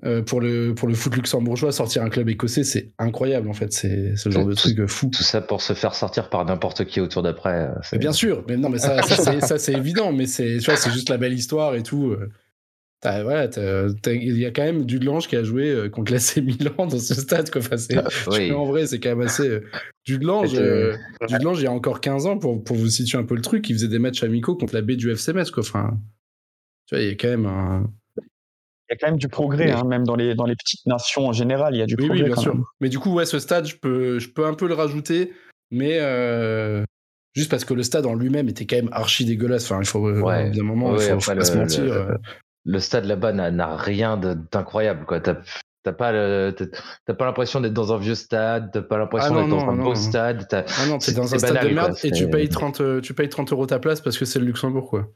[0.02, 3.70] Euh, pour, le, pour le foot luxembourgeois, sortir un club écossais, c'est incroyable, en fait.
[3.74, 5.10] C'est le genre de truc fou.
[5.10, 7.68] Tout ça pour se faire sortir par n'importe qui au tour d'après.
[7.94, 9.02] euh, bien sûr, mais non, mais ça,
[9.40, 12.12] ça, c'est- évident, mais c'est, tu vois, c'est juste la belle histoire et tout.
[12.12, 12.30] euh.
[13.02, 13.48] Voilà,
[14.06, 17.50] il y a quand même Dudelange qui a joué contre l'AC Milan dans ce stade,
[17.50, 17.60] quoi.
[17.60, 18.52] Enfin, Ah, oui.
[18.52, 19.48] en vrai, c'est quand même assez.
[19.48, 19.60] euh,
[20.06, 23.68] Dudelange, il y a encore 15 ans, pour, pour vous situer un peu le truc,
[23.68, 25.62] il faisait des matchs amicaux contre la B du FC Metz, quoi.
[25.62, 25.98] Enfin,
[26.86, 27.90] tu vois, il y a quand même un.
[28.90, 31.28] Il y a quand même du progrès, hein, même dans les, dans les petites nations
[31.28, 32.18] en général, il y a du Oui, progrès.
[32.22, 32.54] oui, bien quand sûr.
[32.56, 32.64] même.
[32.80, 35.32] Mais du coup, ouais, ce stade, je peux, je peux un peu le rajouter,
[35.70, 36.82] mais euh,
[37.36, 39.70] juste parce que le stade en lui-même était quand même archi dégueulasse.
[39.70, 40.46] Enfin, il faut, euh, Ouais.
[40.46, 41.84] au bout d'un moment, Ouais, il faut, pas se le- mentir.
[41.84, 42.16] le- euh.
[42.66, 45.20] Le stade là-bas n'a n'a rien d'incroyable, quoi.
[45.20, 45.36] T'as
[45.82, 46.66] t'as pas, le- t'as-
[47.06, 49.64] t'as pas l'impression d'être dans un vieux stade, t'as pas l'impression Ah non, d'être dans
[49.66, 49.94] non, un non, beau non.
[49.94, 50.46] stade.
[50.48, 52.80] t'as- Ah non, t'es C'est- dans un stade de merde quoi, et tu payes, 30,
[52.82, 55.08] euh, tu payes 30 euros ta place parce que c'est le Luxembourg, quoi.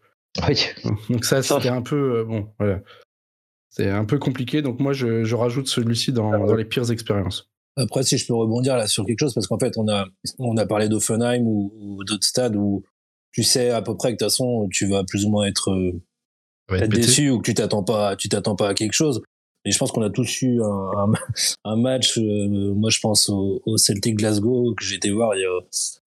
[0.48, 0.66] Oui.
[1.10, 2.20] Donc ça, c'était un peu...
[2.20, 2.78] euh, bon, voilà.
[3.76, 7.50] C'est un peu compliqué, donc moi, je, je rajoute celui-ci dans, dans les pires expériences.
[7.76, 10.06] Après, si je peux rebondir là sur quelque chose, parce qu'en fait, on a,
[10.38, 12.84] on a parlé d'Offenheim ou, ou d'autres stades où
[13.32, 15.72] tu sais à peu près que de toute façon, tu vas plus ou moins être,
[15.72, 16.00] euh,
[16.76, 19.22] être déçu ou que tu t'attends pas, tu t'attends pas à quelque chose.
[19.64, 21.12] Et je pense qu'on a tous eu un, un,
[21.64, 25.40] un match, euh, moi je pense au, au Celtic Glasgow que j'ai été voir il
[25.40, 25.60] y a,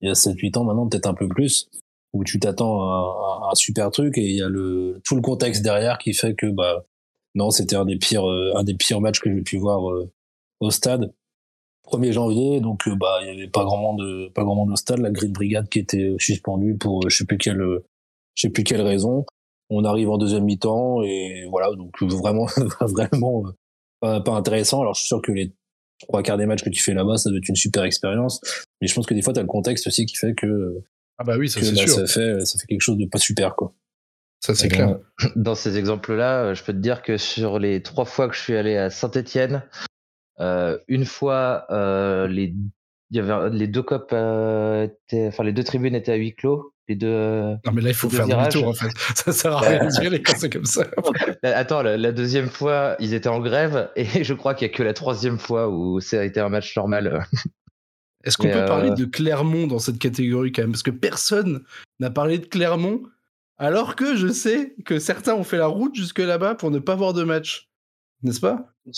[0.02, 1.70] il y a 7-8 ans maintenant, peut-être un peu plus,
[2.12, 5.22] où tu t'attends à, à un super truc et il y a le, tout le
[5.22, 6.84] contexte derrière qui fait que bah
[7.36, 10.12] non, c'était un des pires, euh, un des pires matchs que j'ai pu voir euh,
[10.60, 11.14] au stade.
[11.92, 14.76] 1er janvier, donc euh, bah il y avait pas grand monde, pas grand monde au
[14.76, 17.62] stade, la Green Brigade qui était suspendue pour je sais plus quelle,
[18.36, 19.26] je sais plus quelle raison.
[19.70, 22.46] On arrive en deuxième mi-temps et voilà, donc vraiment,
[22.82, 23.52] vraiment euh,
[24.00, 24.82] pas, pas intéressant.
[24.82, 25.52] Alors je suis sûr que les
[26.00, 28.40] trois quarts des matchs que tu fais là-bas, ça doit être une super expérience.
[28.82, 30.82] Mais je pense que des fois, tu as le contexte aussi qui fait que,
[31.18, 31.90] Ah bah oui, ça que, bah, sûr.
[31.90, 33.56] ça, fait, ça fait quelque chose de pas super.
[33.56, 33.74] quoi.
[34.44, 35.00] Ça c'est clair.
[35.38, 38.42] Dans ces exemples-là, euh, je peux te dire que sur les trois fois que je
[38.42, 39.64] suis allé à Saint-Étienne,
[40.42, 42.54] euh, une fois, euh, les,
[43.12, 46.36] il y avait les deux copes, euh, étaient, enfin les deux tribunes étaient à huis
[46.36, 46.74] clos.
[46.90, 47.56] Les deux.
[47.66, 48.92] Non mais là, il faut faire demi-tour, en fait.
[49.16, 50.84] Ça sert à rien d'y aller quand c'est comme ça.
[51.44, 54.74] Attends, la, la deuxième fois, ils étaient en grève et je crois qu'il y a
[54.74, 57.26] que la troisième fois où ça a été un match normal.
[58.26, 60.72] Est-ce qu'on peut parler de Clermont dans cette catégorie quand même?
[60.72, 61.64] Parce que personne
[62.02, 63.04] n'a parlé de Clermont,
[63.58, 66.96] alors que je sais que certains ont fait la route jusque là-bas pour ne pas
[66.96, 67.70] voir de match.
[68.24, 68.68] N'est-ce pas?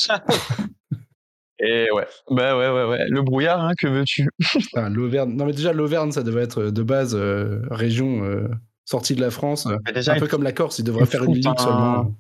[1.60, 3.06] Et ouais, bah ouais, ouais, ouais.
[3.08, 4.28] Le brouillard, hein, que veux-tu?
[4.74, 5.34] Enfin, L'Auvergne.
[5.36, 8.50] Non mais déjà, l'Auvergne, ça devait être de base euh, région euh,
[8.84, 9.66] sortie de la France.
[9.94, 12.14] Déjà, un peu comme la Corse, ils devraient il faire une ligue un- seulement.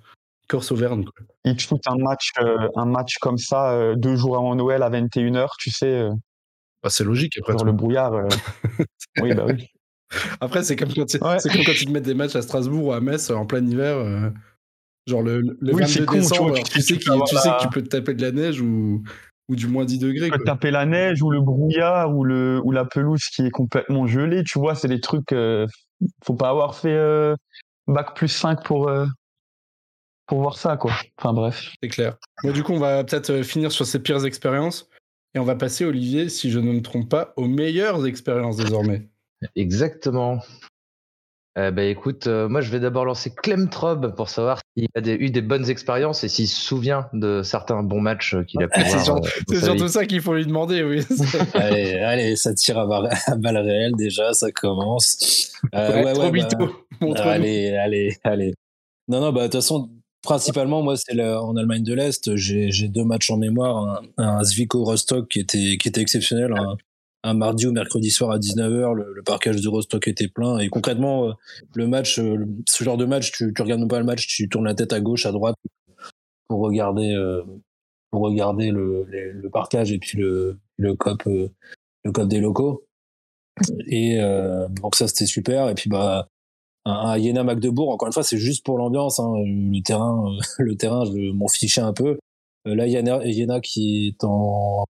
[0.47, 1.03] Corse-Auvergne.
[1.43, 4.89] il te un match, euh, un match comme ça, euh, deux jours avant Noël à
[4.91, 6.11] 21h, tu sais, euh,
[6.83, 7.57] Bah, c'est logique après.
[7.57, 8.13] sur le brouillard.
[8.13, 8.27] euh.
[9.21, 9.67] oui, bah oui.
[10.39, 11.39] Après, c'est comme, quand tu- Ouais.
[11.39, 13.65] c'est comme quand ils te mettent des matchs à Strasbourg ou à Metz en plein
[13.65, 13.97] hiver.
[13.97, 14.29] euh,
[15.07, 17.35] genre le, le Oui, 22 c'est con, tu vois, décembre, tu sais tu sais tu
[17.37, 19.03] sais que tu peux te taper de la neige ou,
[19.49, 20.25] ou du moins 10 degrés.
[20.27, 20.45] Tu peux quoi.
[20.53, 24.43] taper la neige ou le brouillard ou, le, ou la pelouse qui est complètement gelée,
[24.43, 25.31] tu vois, c'est des trucs.
[25.31, 25.67] euh,
[26.23, 27.35] faut pas avoir fait euh,
[27.87, 29.05] bac plus 5 pour, euh,
[30.27, 30.91] pour voir ça, quoi.
[31.19, 31.71] Enfin bref.
[31.83, 32.17] C'est clair.
[32.43, 34.89] Bon, du coup, on va peut-être euh, finir sur ces pires expériences.
[35.35, 39.09] Et on va passer, Olivier, si je ne me trompe pas, aux meilleures expériences désormais.
[39.55, 40.39] Exactement.
[41.57, 44.99] Euh, bah écoute, euh, moi je vais d'abord lancer Clem Trob pour savoir s'il a
[44.99, 48.61] des- eu des bonnes expériences et s'il se souvient de certains bons matchs euh, qu'il
[48.61, 51.01] a pu C'est sur- euh, surtout ça qu'il faut lui demander, oui.
[51.53, 55.53] allez, allez, ça tire à balle, à balle réelle déjà, ça commence.
[55.73, 56.47] Euh, Ouais, ouais, trop ouais, bah.
[57.23, 58.53] Allez, allez, allez.
[59.07, 59.89] Non, non, bah, de toute façon,
[60.23, 62.35] principalement, moi, c'est le- en Allemagne de l'Est.
[62.35, 64.01] J'ai j'ai deux matchs en mémoire.
[64.17, 66.51] Un, un Zwickau Rostock qui était, qui était exceptionnel.
[66.51, 66.75] Un,
[67.25, 70.59] un mardi ou mercredi soir à 19h, le, le parcage de Rostock était plein.
[70.59, 71.31] Et concrètement, euh,
[71.73, 74.65] le match, euh, ce genre de match, tu, tu regardes pas le match, tu tournes
[74.65, 75.55] la tête à gauche, à droite
[76.47, 77.41] pour regarder, euh,
[78.11, 82.85] pour regarder le, le parquage et puis le, le cop, le cop des locaux.
[83.87, 84.19] Et
[84.81, 85.69] donc ça, c'était super.
[85.69, 86.27] Et puis, bah,
[86.85, 89.19] un, Iéna Magdebourg, encore une fois, c'est juste pour l'ambiance.
[89.19, 89.33] Hein.
[89.37, 92.19] Le terrain, le terrain, je m'en fichais un peu.
[92.65, 94.85] Là, Iéna qui est en,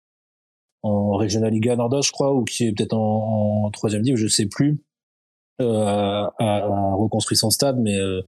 [0.85, 4.83] en Regional Liga je crois, ou qui est peut-être en, troisième div, je sais plus,
[5.61, 8.21] euh, a, a reconstruit son stade, mais euh,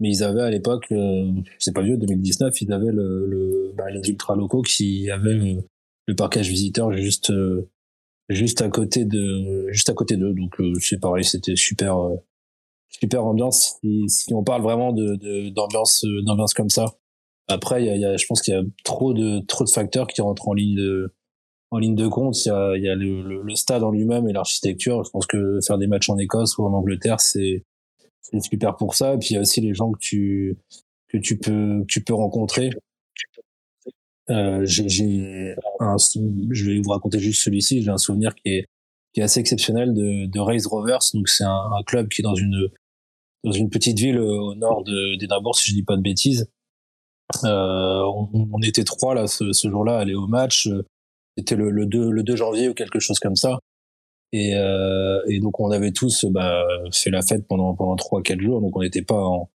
[0.00, 3.90] mais ils avaient à l'époque, euh, c'est pas vieux, 2019, ils avaient le, le bah,
[3.90, 5.62] les ultra locaux qui avaient le,
[6.06, 7.70] le parquage visiteur juste euh,
[8.28, 10.34] juste à côté de juste à côté d'eux.
[10.34, 12.16] Donc euh, c'est pareil, c'était super euh,
[12.88, 13.78] super ambiance.
[13.82, 16.86] Si, si on parle vraiment de d'ambiance d'ambiance comme ça,
[17.48, 20.22] Après, il y a, je pense qu'il y a trop de trop de facteurs qui
[20.22, 21.12] rentrent en ligne de
[21.74, 22.36] en ligne de compte.
[22.46, 25.04] Il y a, le, stade en lui-même et l'architecture.
[25.04, 27.64] Je pense que faire des matchs en Écosse ou en Angleterre, c'est
[28.40, 29.14] super pour ça.
[29.14, 30.56] Et puis il y a aussi les gens que tu
[31.40, 32.70] peux rencontrer.
[34.30, 34.82] Euh, je
[36.64, 37.82] vais vous raconter juste celui-ci.
[37.82, 38.64] J'ai un souvenir qui
[39.16, 41.00] est assez exceptionnel de, de Race Rovers.
[41.12, 45.74] Donc c'est un, club qui est dans une petite ville au nord d'Édimbourg, si je
[45.74, 46.48] dis pas de bêtises.
[47.44, 50.68] Euh, on, on, était trois là ce, ce jour-là, aller au match.
[51.36, 53.58] C'était le, le, 2, le 2 janvier ou quelque chose comme ça.
[54.32, 58.40] Et, euh, et donc on avait tous bah, fait la fête pendant pendant trois quatre
[58.40, 59.48] jours, donc on n'était pas en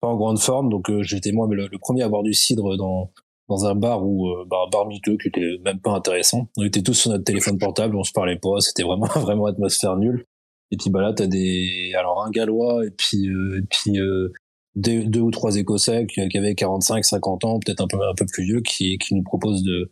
[0.00, 0.68] pas en grande forme.
[0.68, 3.10] Donc euh, j'étais moi le, le, premier à boire du cidre dans
[3.48, 6.48] dans un bar où euh, bah, un bar miteux qui était même pas intéressant.
[6.56, 9.96] On était tous sur notre téléphone portable, on se parlait pas, c'était vraiment vraiment atmosphère
[9.96, 10.24] nulle.
[10.72, 14.32] Et puis bah là t'as des alors un gallois et puis euh, et puis euh,
[14.74, 18.14] deux, deux, ou trois écossais qui, qui avaient 45 50 ans, peut-être un peu un
[18.14, 19.90] peu plus vieux qui qui nous proposent de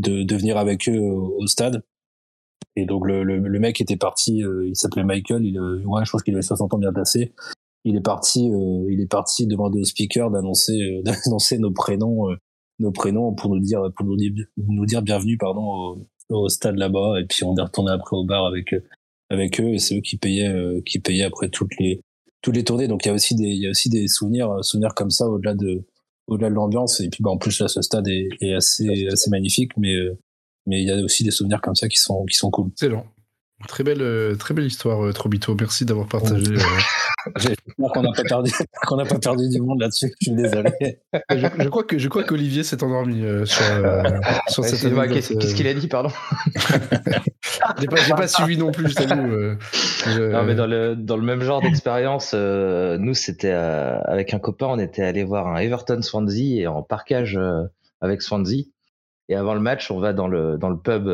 [0.00, 1.82] de, de venir avec eux au, stade.
[2.76, 6.04] Et donc le, le, le mec était parti, euh, il s'appelait Michael, il, euh, ouais,
[6.04, 7.32] je pense qu'il avait 60 ans bien passé.
[7.84, 12.26] Il est parti, euh, il est parti demander au speaker d'annoncer, d'annoncer nos prénoms,
[12.78, 16.76] nos prénoms pour nous dire, pour nous dire, nous dire bienvenue, pardon, au, au stade
[16.76, 17.20] là-bas.
[17.20, 18.74] Et puis on est retourné après au bar avec
[19.30, 22.00] avec eux et c'est eux qui payaient, qui payaient après toutes les
[22.42, 22.88] toutes les tournées.
[22.88, 25.28] Donc il y a aussi des, il y a aussi des souvenirs, souvenirs comme ça
[25.28, 25.84] au-delà de
[26.30, 27.00] au-delà de l'ambiance.
[27.00, 30.18] Et puis, bah, en plus, là, ce stade est, est assez, assez magnifique, mais, euh,
[30.66, 32.68] mais il y a aussi des souvenirs comme ça qui sont, qui sont cool.
[32.72, 33.04] Excellent.
[33.68, 35.54] Très belle, euh, très belle histoire, euh, Trobito.
[35.58, 36.54] Merci d'avoir partagé.
[37.36, 38.50] J'espère qu'on n'a pas perdu,
[38.86, 40.12] qu'on n'a pas perdu du monde là-dessus.
[40.20, 40.70] Je suis désolé.
[41.30, 44.02] je, je, crois que, je crois qu'Olivier s'est endormi euh, sur, euh,
[44.48, 44.80] sur cette
[45.12, 46.10] Qu'est-ce qu qu'il a dit, pardon
[47.78, 49.56] J'ai pas, pas, suivi non plus, je t'avoue.
[50.06, 50.32] Je...
[50.32, 54.78] Non, mais dans le, dans le même genre d'expérience, nous, c'était avec un copain, on
[54.78, 57.38] était allé voir un Everton Swansea et en parkage
[58.00, 58.64] avec Swansea.
[59.28, 61.08] Et avant le match, on va dans le, dans le pub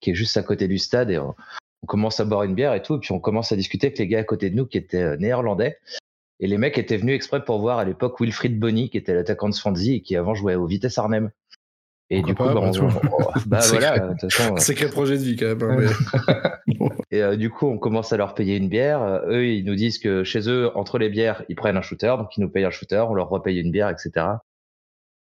[0.00, 1.34] qui est juste à côté du stade et on,
[1.82, 3.98] on commence à boire une bière et tout, et puis on commence à discuter avec
[3.98, 5.78] les gars à côté de nous qui étaient euh, néerlandais.
[6.40, 9.48] Et les mecs étaient venus exprès pour voir à l'époque Wilfried Bonny, qui était l'attaquant
[9.48, 11.30] de Swansea et qui avant jouait au Vitesse Arnhem.
[12.10, 12.70] Et du coup, bah, on,
[13.46, 14.14] bah voilà,
[14.58, 15.88] c'est quel projet de vie quand même.
[16.26, 19.02] Hein, et euh, du coup, on commence à leur payer une bière.
[19.02, 22.14] Euh, eux, ils nous disent que chez eux, entre les bières, ils prennent un shooter,
[22.18, 24.26] donc ils nous payent un shooter, on leur repaye une bière, etc.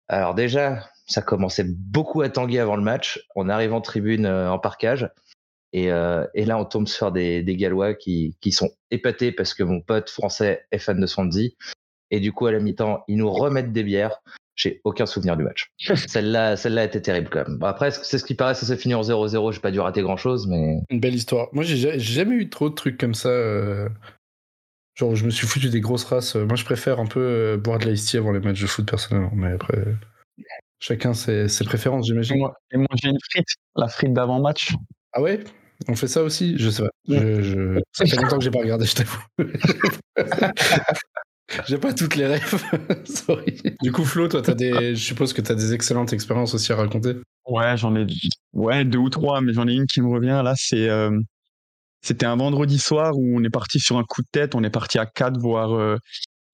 [0.09, 3.25] Alors déjà, ça commençait beaucoup à tanguer avant le match.
[3.37, 5.09] On arrive en tribune en parkage.
[5.73, 9.55] Et, euh, et, là, on tombe sur des, des Gallois qui, qui, sont épatés parce
[9.55, 11.51] que mon pote français est fan de Swansea.
[12.11, 14.21] Et du coup, à la mi-temps, ils nous remettent des bières.
[14.57, 15.71] J'ai aucun souvenir du match.
[16.09, 17.59] celle-là, celle-là était terrible quand même.
[17.59, 19.53] Bon, après, c'est ce qui paraît, ça s'est fini en 0-0.
[19.53, 20.81] J'ai pas dû rater grand-chose, mais.
[20.91, 21.49] Une belle histoire.
[21.53, 23.29] Moi, j'ai jamais eu trop de trucs comme ça.
[23.29, 23.89] Euh...
[24.97, 26.35] Genre, je me suis foutu des grosses races.
[26.35, 29.31] Moi, je préfère un peu euh, boire de l'ice avant les matchs de foot personnellement.
[29.35, 29.85] Mais après,
[30.81, 32.37] chacun ses, ses préférences, j'imagine.
[32.73, 34.75] Et moi, j'ai une frite, la frite d'avant-match.
[35.13, 35.41] Ah ouais?
[35.89, 36.57] On fait ça aussi?
[36.59, 36.91] Je sais pas.
[37.09, 37.81] Je, je...
[37.93, 39.23] Ça fait longtemps que j'ai pas regardé, je t'avoue.
[41.67, 42.63] j'ai pas toutes les rêves.
[43.05, 43.61] Sorry.
[43.83, 44.95] Du coup, Flo, toi, as des...
[44.95, 47.17] je suppose que tu as des excellentes expériences aussi à raconter.
[47.47, 48.07] Ouais, j'en ai
[48.53, 50.41] ouais, deux ou trois, mais j'en ai une qui me revient.
[50.45, 50.89] Là, c'est.
[50.89, 51.11] Euh...
[52.03, 54.55] C'était un vendredi soir où on est parti sur un coup de tête.
[54.55, 55.99] On est parti à quatre voir euh,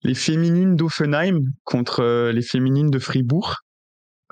[0.03, 3.55] les féminines d'Offenheim contre euh, les féminines de Fribourg.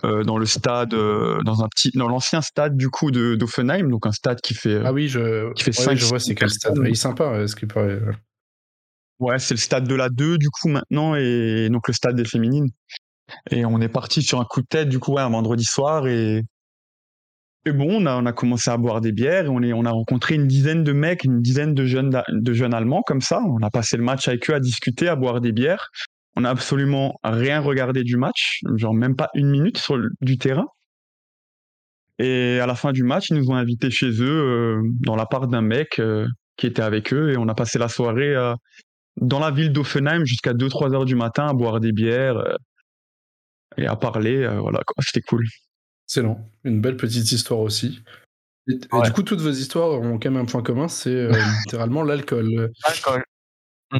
[0.03, 3.87] Euh, dans le stade, euh, dans un petit, dans l'ancien stade du coup de d'Offenheim,
[3.89, 4.81] donc un stade qui fait.
[4.83, 5.53] ah oui, je.
[5.53, 6.75] Qui fait ouais, je vois c'est quel stade.
[6.83, 8.01] Il est sympa, ce qui paraît.
[9.19, 12.25] Ouais, c'est le stade de la 2 du coup maintenant et donc le stade des
[12.25, 12.67] féminines.
[13.49, 16.07] Et on est parti sur un coup de tête du coup ouais, un vendredi soir
[16.07, 16.43] et
[17.67, 19.85] et bon, on a, on a commencé à boire des bières et on, est, on
[19.85, 23.41] a rencontré une dizaine de mecs, une dizaine de jeunes, de jeunes Allemands comme ça.
[23.43, 25.89] On a passé le match avec eux à discuter, à boire des bières.
[26.35, 30.37] On n'a absolument rien regardé du match, genre même pas une minute sur le, du
[30.37, 30.67] terrain.
[32.19, 35.49] Et à la fin du match, ils nous ont invités chez eux, euh, dans l'appart
[35.49, 38.53] d'un mec euh, qui était avec eux, et on a passé la soirée euh,
[39.17, 42.55] dans la ville d'Offenheim jusqu'à 2-3 heures du matin à boire des bières euh,
[43.77, 44.47] et à parler.
[44.59, 45.45] voilà, c'était cool.
[46.07, 46.39] Excellent.
[46.63, 48.01] Une belle petite histoire aussi.
[48.67, 48.99] Et, ouais.
[48.99, 51.27] et, du coup, toutes vos histoires ont quand même un point commun, c'est
[51.65, 52.71] littéralement l'alcool.
[52.87, 53.23] L'alcool.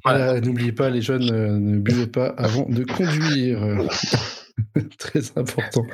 [0.04, 3.88] Voilà, N'oubliez pas, les jeunes, euh, ne buvez pas avant de conduire.
[4.98, 5.86] Très important.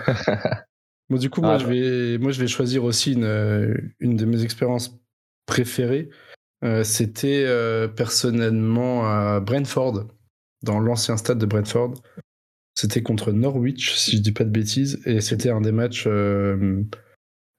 [1.12, 4.15] Bon, du coup, moi, ah, je vais, moi, je vais choisir aussi une, euh, une
[4.15, 4.97] de mes expériences
[5.45, 6.10] préférées.
[6.63, 10.08] Euh, C'était euh, personnellement à Brentford,
[10.63, 11.95] dans l'ancien stade de Brentford.
[12.75, 16.08] C'était contre Norwich, si je dis pas de bêtises, et c'était un des matchs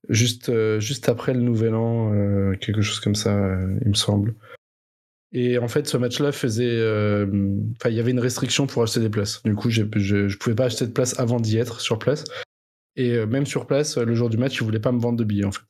[0.09, 2.11] juste, juste après le Nouvel An,
[2.59, 3.33] quelque chose comme ça,
[3.83, 4.35] il me semble.
[5.33, 6.69] Et en fait, ce match-là faisait.
[6.69, 7.27] euh,
[7.79, 9.43] Enfin, il y avait une restriction pour acheter des places.
[9.45, 12.25] Du coup, je je pouvais pas acheter de place avant d'y être sur place.
[12.97, 15.25] Et euh, même sur place, le jour du match, ils voulaient pas me vendre de
[15.25, 15.63] billets, en fait.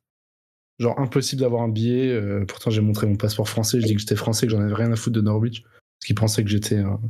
[0.81, 2.09] Genre, impossible d'avoir un billet.
[2.11, 3.81] euh, pourtant, j'ai montré mon passeport français.
[3.81, 5.62] Je dis que j'étais français, que j'en avais rien à foutre de Norwich.
[5.62, 7.01] Parce qu'ils pensaient que j'étais un,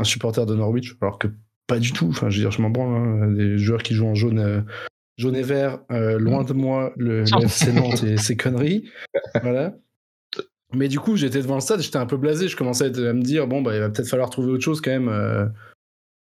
[0.00, 0.96] un supporter de Norwich.
[1.00, 1.28] Alors que
[1.68, 2.08] pas du tout.
[2.08, 2.96] Enfin, je veux dire, je m'en branle.
[2.96, 3.30] hein.
[3.30, 4.60] Des joueurs qui jouent en jaune, euh,
[5.16, 8.90] jaune et vert, euh, loin de moi, le, le FC Nantes et ses conneries.
[9.42, 9.76] Voilà.
[10.72, 12.48] Mais du coup, j'étais devant le stade, j'étais un peu blasé.
[12.48, 14.90] Je commençais à me dire, bon, bah, il va peut-être falloir trouver autre chose quand
[14.90, 15.46] même euh,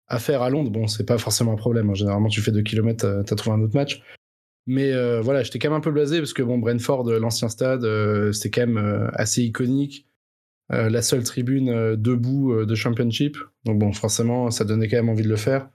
[0.06, 0.70] à faire à Londres.
[0.70, 1.90] Bon, c'est pas forcément un problème.
[1.90, 1.94] hein.
[1.94, 4.02] Généralement, tu fais 2 km, t'as t'as trouvé un autre match.
[4.66, 7.48] Mais euh, voilà, j'étais quand même un peu blasé parce que bon, Brentford, euh, l'ancien
[7.48, 10.06] stade, euh, c'était quand même euh, assez iconique.
[10.70, 13.38] Euh, la seule tribune euh, debout euh, de Championship.
[13.64, 15.70] Donc bon, forcément, ça donnait quand même envie de le faire.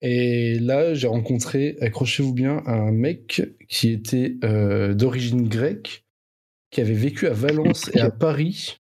[0.00, 6.04] Et là, j'ai rencontré, accrochez-vous bien, un mec qui était euh, d'origine grecque,
[6.70, 8.78] qui avait vécu à Valence et à Paris,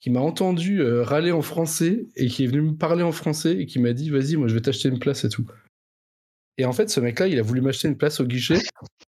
[0.00, 3.56] qui m'a entendu euh, râler en français et qui est venu me parler en français
[3.56, 5.46] et qui m'a dit vas-y, moi je vais t'acheter une place et tout.
[6.58, 8.58] Et en fait, ce mec-là, il a voulu m'acheter une place au guichet.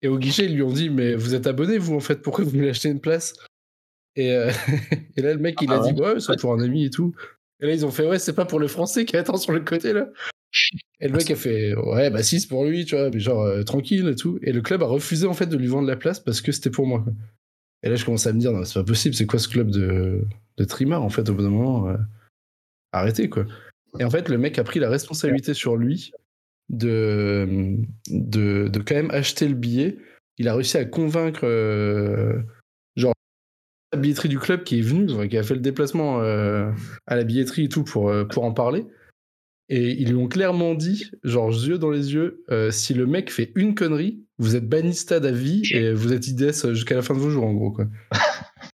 [0.03, 2.43] Et au guichet, ils lui ont dit mais vous êtes abonné vous en fait, pourquoi
[2.43, 3.33] vous voulez acheter une place?
[4.15, 4.51] Et, euh,
[5.15, 7.15] et là, le mec, il a Ah dit ouais, c'est pour un ami et tout.
[7.61, 9.61] Et là, ils ont fait ouais, c'est pas pour le français qui attend sur le
[9.61, 10.09] côté là.
[10.99, 13.41] Et le mec a fait ouais, bah si, c'est pour lui, tu vois, mais genre
[13.41, 14.37] euh, tranquille et tout.
[14.41, 16.69] Et le club a refusé en fait de lui vendre la place parce que c'était
[16.69, 17.05] pour moi.
[17.83, 19.71] Et là, je commence à me dire non, c'est pas possible, c'est quoi ce club
[19.71, 20.21] de,
[20.57, 21.97] de trimar en fait au bout d'un moment euh,
[22.91, 23.45] Arrêtez quoi.
[23.99, 26.11] Et en fait, le mec a pris la responsabilité sur lui
[26.69, 27.75] de,
[28.09, 29.97] de, quand même acheter le billet.
[30.37, 32.41] Il a réussi à convaincre euh,
[32.95, 33.13] genre
[33.91, 36.71] la billetterie du club qui est venu, enfin, qui a fait le déplacement euh,
[37.07, 38.85] à la billetterie et tout pour, pour en parler.
[39.73, 43.31] Et ils lui ont clairement dit, genre yeux dans les yeux, euh, si le mec
[43.31, 46.95] fait une connerie, vous êtes banni de stade à vie et vous êtes IDS jusqu'à
[46.95, 47.71] la fin de vos jours, en gros.
[47.71, 47.85] Quoi.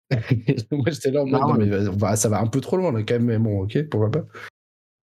[0.72, 2.92] Moi, j'étais là en mode, Ah non, mais va- ça va un peu trop loin,
[2.92, 4.26] là, quand même, mais bon, ok, pourquoi pas.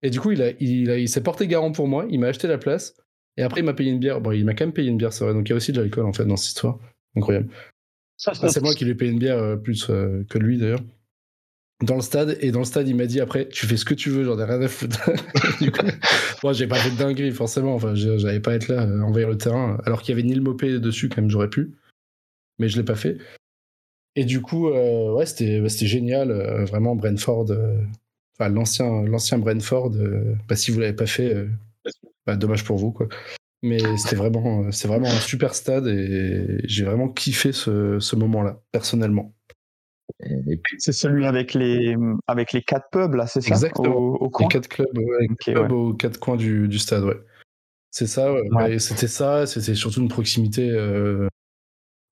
[0.04, 2.28] Et du coup, il, a, il, a- il s'est porté garant pour moi, il m'a
[2.28, 2.94] acheté la place,
[3.38, 4.20] et après, il m'a payé une bière.
[4.20, 5.72] Bon, il m'a quand même payé une bière, c'est vrai, donc il y a aussi
[5.72, 6.80] de l'alcool, en fait, dans cette histoire.
[7.16, 7.48] Incroyable.
[8.26, 10.82] Ah, c'est moi qui lui ai payé une bière euh, plus euh, que lui d'ailleurs.
[11.84, 13.94] Dans le stade, et dans le stade, il m'a dit après, tu fais ce que
[13.94, 15.12] tu veux, j'en ai rien à foutre.
[15.62, 15.86] du coup,
[16.42, 17.76] moi, j'ai pas fait de dinguerie, forcément.
[17.76, 20.80] Enfin, j'allais pas être là, euh, envahir le terrain, alors qu'il y avait Neil Mopé
[20.80, 21.76] dessus, quand même, j'aurais pu.
[22.58, 23.20] Mais je l'ai pas fait.
[24.16, 27.48] Et du coup, euh, ouais, c'était bah, c'était génial, euh, vraiment, Brentford.
[28.40, 29.92] l'ancien l'ancien Brentford,
[30.48, 31.48] bah, si vous l'avez pas fait,
[32.26, 33.08] bah, dommage pour vous, quoi.
[33.64, 38.62] Mais c'était vraiment, c'est vraiment un super stade et j'ai vraiment kiffé ce, ce moment-là,
[38.72, 39.37] personnellement.
[40.20, 43.50] Et, puis, C'est celui avec les, avec les quatre pubs, là, c'est ça?
[43.50, 43.96] Exactement.
[43.96, 44.48] Au, au Les coin?
[44.48, 45.78] quatre clubs, ouais, les quatre clubs ouais.
[45.78, 47.20] aux quatre coins du, du stade, ouais.
[47.92, 48.80] C'est ça, ouais.
[48.80, 51.28] C'était ça, c'était surtout une proximité euh,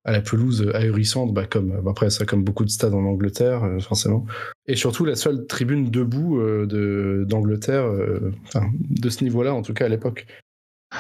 [0.04, 3.64] à la pelouse ahurissante, bah, comme bah, après ça, comme beaucoup de stades en Angleterre,
[3.64, 4.26] euh, forcément.
[4.68, 9.64] Et surtout la seule tribune debout euh, de d'Angleterre, euh, enfin de ce niveau-là en
[9.64, 10.28] tout cas à l'époque.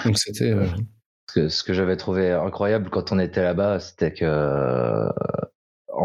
[0.06, 0.65] Donc c'était euh,
[1.30, 5.10] ce que, ce que j'avais trouvé incroyable quand on était là-bas, c'était que, euh,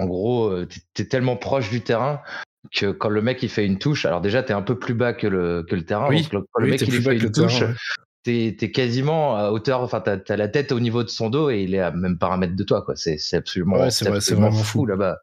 [0.01, 2.21] en gros, euh, t'es- t'es tellement proche du terrain
[2.73, 5.13] que quand le mec il fait une touche, alors déjà t'es un peu plus bas
[5.13, 6.23] que le, que le terrain, Oui.
[6.23, 7.63] donc le- le mec il fait le une touche,
[8.23, 11.49] t'es t'es quasiment à hauteur, enfin t'as as la tête au niveau de son dos
[11.51, 12.95] et il est à même pas un mètre de toi, quoi.
[12.97, 14.87] C'est absolument, Ouais, c'est vrai, vraiment fou fou.
[14.87, 15.19] là-bas.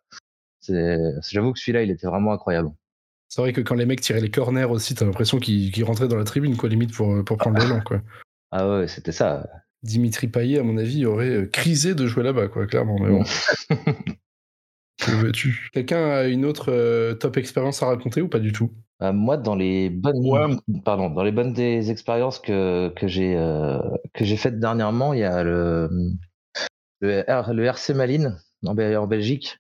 [0.68, 2.70] J'avoue que celui-là il était vraiment incroyable.
[3.30, 6.08] C'est vrai que quand les mecs tiraient les corners aussi, t'as l'impression qu'ils qu'ils rentraient
[6.08, 8.02] dans la tribune, quoi, limite pour, pour prendre l'élan, quoi.
[8.52, 9.48] Ah ouais, c'était ça.
[9.84, 12.98] Dimitri Payet, à mon avis, aurait euh, crisé de jouer là-bas, quoi, clairement.
[13.00, 13.24] Mais bon,
[14.98, 15.70] que veux-tu?
[15.74, 18.72] Quelqu'un a une autre euh, top expérience à raconter ou pas du tout?
[19.04, 20.58] Euh, moi, dans les bonnes, Ouais.
[20.84, 23.78] pardon, dans les bonnes des expériences que que j'ai euh,
[24.14, 25.90] que j'ai faites dernièrement, il y a le
[27.02, 29.60] le, R- le RC Malines en, Bel- en Belgique.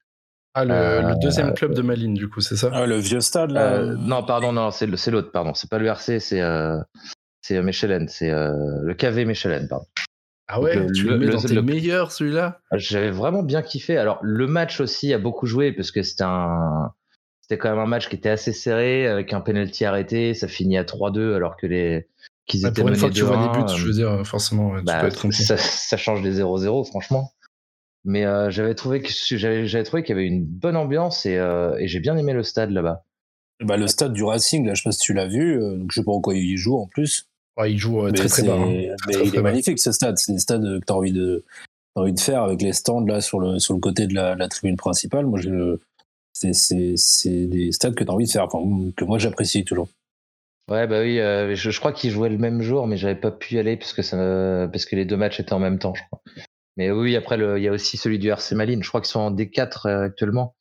[0.56, 2.72] Ah, le, Euh, le deuxième club de Malines, du coup, c'est ça?
[2.74, 3.74] Ah, le vieux stade, là.
[3.76, 5.54] Euh, non, pardon, non, c'est le- c'est l'autre, pardon.
[5.54, 6.80] C'est pas le RC, c'est euh,
[7.42, 9.86] c'est Mechelen, c'est euh, le KV Mechelen, pardon.
[10.48, 12.62] Ah ouais, le- tu le- le, mets le- dans tes le- meilleurs, celui-là?
[12.74, 13.98] J'avais vraiment bien kiffé.
[13.98, 16.92] Alors le match aussi a beaucoup joué parce que c'était un
[17.42, 20.34] c'était quand même un match qui était assez serré avec un penalty arrêté.
[20.34, 22.08] Ça finit à 3-2 alors que les
[22.46, 23.94] qu'ils Ouais, étaient Pour une fois que tu vois les 2-1, buts, euh, je veux
[23.94, 25.32] dire, forcément, ouais, tu bah, peux être content.
[25.38, 27.32] ça, ça change des 0-0, franchement.
[28.06, 31.38] Mais euh, j'avais trouvé que j'avais j'avais trouvé qu'il y avait une bonne ambiance et,
[31.38, 33.04] euh, et j'ai bien aimé le stade là-bas.
[33.60, 35.62] Bah, le stade du Racing, là, je sais pas si tu l'as vu.
[35.62, 37.28] euh, donc je sais pas en quoi il joue en plus.
[37.58, 38.54] Ouais, il joue euh, très très c'est- bas.
[38.56, 38.66] hein.
[38.68, 39.50] Mais Très, il très est bas.
[39.50, 40.18] magnifique ce stade.
[40.18, 41.44] C'est des stades que tu as envie de,
[41.96, 44.48] envie de faire avec les stands là sur le, sur le côté de la, la
[44.48, 45.26] tribune principale.
[45.26, 45.78] Moi, je,
[46.34, 48.60] c'est, c'est, c'est des stades que tu as envie de faire, enfin,
[48.96, 49.90] que moi j'apprécie toujours.
[50.70, 53.32] Ouais, bah oui, euh, je, je crois qu'ils jouaient le même jour, mais j'avais pas
[53.32, 55.80] pu y aller parce que, ça, me- parce que les deux matchs étaient en même
[55.80, 56.22] temps, je crois.
[56.76, 58.84] Mais oui, après, le- il y a aussi celui du RC Malines.
[58.84, 60.56] Je crois qu'ils sont en D4 euh, actuellement.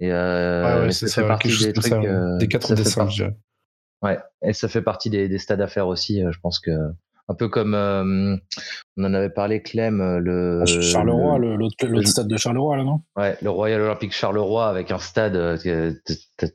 [0.00, 1.94] Et euh, ça, fait partie des trucs.
[2.40, 3.36] des 4 décembre, je dirais.
[4.02, 6.22] Ouais, et ça fait partie des, des stades à faire aussi.
[6.30, 6.70] Je pense que
[7.28, 8.36] un peu comme euh,
[8.96, 13.00] on en avait parlé, Clem, euh, le Charleroi, l'autre stade de Charleroi, là, non?
[13.16, 15.92] Ouais, le Royal Olympique Charleroi avec un stade, euh,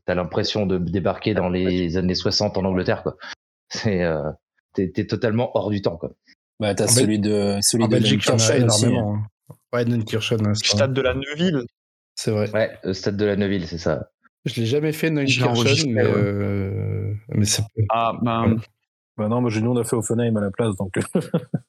[0.05, 3.17] t'as l'impression de débarquer dans les années 60 en Angleterre, quoi.
[3.69, 4.03] C'est,
[4.73, 6.11] t'es totalement hors du temps, quoi.
[6.59, 9.15] Bah, t'as celui de celui en de Belgique, il y énormément.
[9.15, 9.55] Hein.
[9.73, 10.47] Ouais, Neunkirchen.
[10.47, 11.63] Le stade de la Neuville.
[12.15, 12.51] C'est vrai.
[12.51, 14.09] Ouais, le stade de la Neuville, c'est ça.
[14.45, 16.03] Je l'ai jamais fait Neunkirchen, mais,
[17.29, 17.63] mais c'est.
[17.89, 18.57] Ah, ben.
[19.17, 20.93] Bah non, moi, nous, on a fait Offenheim à la place, donc.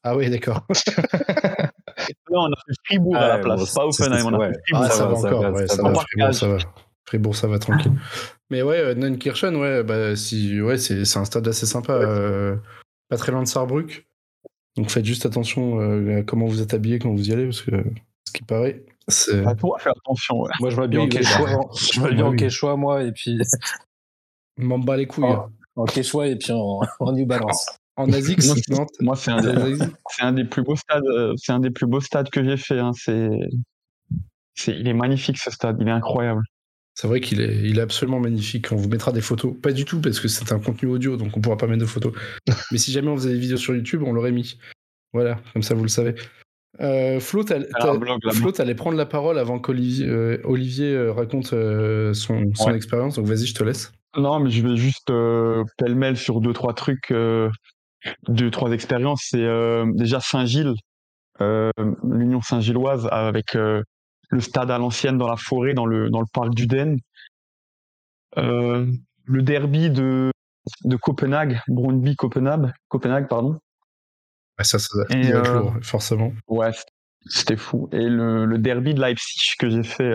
[0.04, 0.64] ah oui, d'accord.
[2.30, 4.84] non, on a fait Fribourg à la place, pas Offenheim, on a fait Fribourg.
[4.84, 6.58] Ah, ça, va encore, ouais, ça, va, Fribourg, ça va.
[7.04, 7.92] Fribourg, ça va tranquille.
[8.50, 12.56] Mais ouais, euh, Neunkirchen, ouais, bah, si, ouais, c'est, c'est un stade assez sympa, euh,
[13.08, 14.06] pas très loin de Saarbrück.
[14.76, 17.60] Donc faites juste attention euh, à comment vous êtes habillé quand vous y allez, parce
[17.62, 17.84] que
[18.26, 19.44] ce qui paraît, c'est.
[19.44, 20.40] Ah, toi, faire attention.
[20.40, 20.50] Ouais.
[20.60, 21.60] Moi, je vais bien en Quechua,
[21.92, 23.38] je vais bien en Quechua, moi, et puis.
[24.58, 25.24] M'en bats les couilles.
[25.28, 27.66] Oh en Quechua et puis en, en New Balance.
[27.96, 28.36] En Asie,
[29.00, 29.78] moi, c'est un, des,
[30.20, 31.04] un des plus beaux stades.
[31.04, 32.78] Euh, c'est un des plus beaux stades que j'ai fait.
[32.78, 32.92] Hein.
[32.94, 33.30] C'est,
[34.54, 35.76] c'est, il est magnifique ce stade.
[35.80, 36.42] Il est incroyable.
[36.94, 38.72] C'est vrai qu'il est, il est absolument magnifique.
[38.72, 39.54] On vous mettra des photos.
[39.60, 41.86] Pas du tout parce que c'est un contenu audio, donc on pourra pas mettre de
[41.86, 42.12] photos.
[42.72, 44.58] Mais si jamais on faisait des vidéos sur YouTube, on l'aurait mis.
[45.12, 46.14] Voilà, comme ça vous le savez.
[46.80, 51.48] Euh, Flo, t'allais prendre la parole avant qu'Olivier euh, Olivier euh, raconte
[52.14, 53.92] son, son expérience, donc vas-y, je te laisse.
[54.16, 57.50] Non, mais je vais juste euh, pêle-mêle sur deux, trois trucs, euh,
[58.28, 59.22] deux, trois expériences.
[59.30, 60.74] C'est euh, déjà Saint-Gilles,
[61.40, 61.70] euh,
[62.04, 63.82] l'Union Saint-Gilloise, avec euh,
[64.28, 66.98] le stade à l'ancienne dans la forêt, dans le, dans le parc d'Uden.
[68.36, 70.30] le derby de,
[70.84, 73.58] de Copenhague, Brøndby-Copenhague, Copenhague, pardon.
[74.58, 76.32] Ouais, ça, ça doit être lourd, forcément.
[76.48, 76.70] Ouais,
[77.26, 77.88] c'était fou.
[77.92, 80.12] Et le, le derby de Leipzig que j'ai fait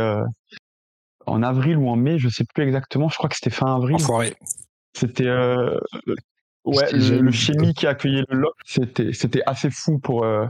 [1.28, 3.10] en avril ou en mai, je sais plus exactement.
[3.10, 3.98] Je crois que c'était fin avril.
[4.94, 5.78] C'était euh,
[6.66, 8.54] ouais le, le chimie qui a accueilli le LOC.
[8.66, 10.46] C'était c'était assez fou pour euh,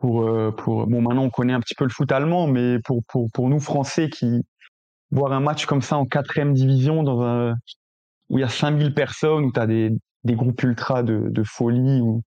[0.00, 3.02] pour euh, pour bon maintenant on connaît un petit peu le foot allemand, mais pour
[3.08, 4.42] pour pour nous Français qui
[5.10, 7.54] voir un match comme ça en quatrième division dans un
[8.28, 9.90] où il y a 5000 personnes où tu as des
[10.24, 12.22] des groupes ultra de, de folie où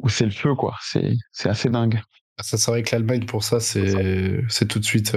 [0.00, 0.76] où c'est le feu quoi.
[0.82, 2.00] C'est c'est assez dingue.
[2.40, 5.16] Ça c'est vrai que l'Allemagne pour ça c'est c'est tout de suite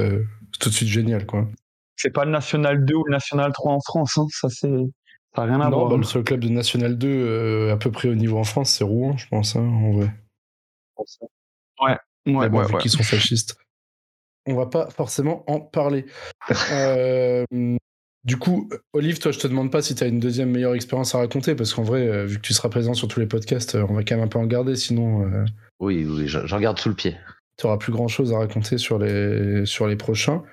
[0.59, 1.47] tout de suite génial, quoi.
[1.95, 4.27] C'est pas le National 2 ou le National 3 en France, hein.
[4.31, 4.69] ça c'est.
[5.35, 5.89] Ça n'a rien à voir.
[5.89, 8.71] Bah, le seul club de National 2 euh, à peu près au niveau en France,
[8.71, 10.13] c'est Rouen, je pense, hein, en vrai.
[11.79, 12.77] Ouais, ouais, ouais, ouais.
[12.79, 13.55] Qui sont fascistes.
[14.47, 16.05] On va pas forcément en parler.
[16.71, 17.45] euh,
[18.23, 21.13] du coup, Olive, toi, je te demande pas si tu as une deuxième meilleure expérience
[21.15, 23.75] à raconter, parce qu'en vrai, euh, vu que tu seras présent sur tous les podcasts,
[23.75, 25.29] euh, on va quand même un peu en garder, sinon.
[25.79, 27.15] Oui, oui, j'en garde sous le pied
[27.57, 30.43] tu n'auras plus grand chose à raconter sur les, sur les prochains.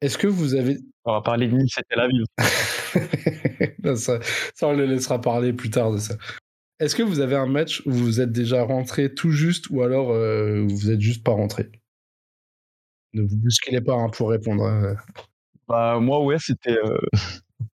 [0.00, 0.78] Est-ce que vous avez.
[1.06, 2.24] On va parler de Nice c'était la ville.
[3.96, 4.18] ça,
[4.54, 6.16] ça, on le laissera parler plus tard de ça.
[6.80, 10.10] Est-ce que vous avez un match où vous êtes déjà rentré tout juste ou alors
[10.12, 11.70] euh, vous êtes juste pas rentré?
[13.12, 14.64] Ne vous bousculez pas hein, pour répondre.
[14.64, 14.96] Hein.
[15.68, 16.76] Bah, moi, ouais, c'était.
[16.76, 16.98] Euh,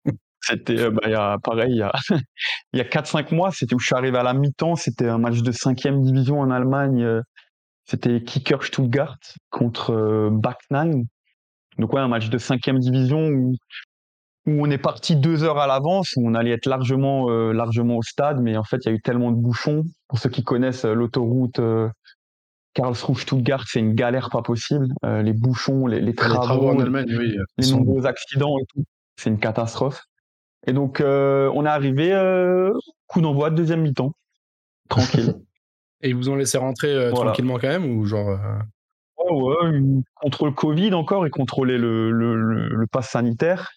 [0.41, 1.93] c'était euh, bah, y a, pareil, il y a,
[2.75, 4.77] a 4-5 mois, c'était où je suis arrivé à la mi-temps.
[4.77, 7.23] C'était un match de 5 division en Allemagne
[7.91, 9.19] c'était Kicker Stuttgart
[9.51, 11.07] contre euh, Backnine.
[11.79, 13.57] Donc ouais, un match de cinquième division où,
[14.47, 17.97] où on est parti deux heures à l'avance, où on allait être largement, euh, largement
[17.97, 19.85] au stade, mais en fait il y a eu tellement de bouchons.
[20.07, 21.89] Pour ceux qui connaissent euh, l'autoroute euh,
[22.75, 24.87] Karlsruhe-Stuttgart, c'est une galère pas possible.
[25.03, 28.85] les bouchons, les, les, travaux, en Allemagne, oui, les nombreux accidents et tout,
[29.17, 30.05] c'est une catastrophe.
[30.69, 32.13] Et donc on est arrivé
[33.09, 34.13] coup d'envoi de deuxième mi-temps,
[34.89, 35.35] tranquille.
[36.03, 38.37] Et ils vous ont laissé rentrer euh, tranquillement quand même ou genre euh
[39.19, 39.81] Ouais, ouais,
[40.15, 43.71] contre le Covid encore, ils contrôlaient le, le, le, pass sanitaire.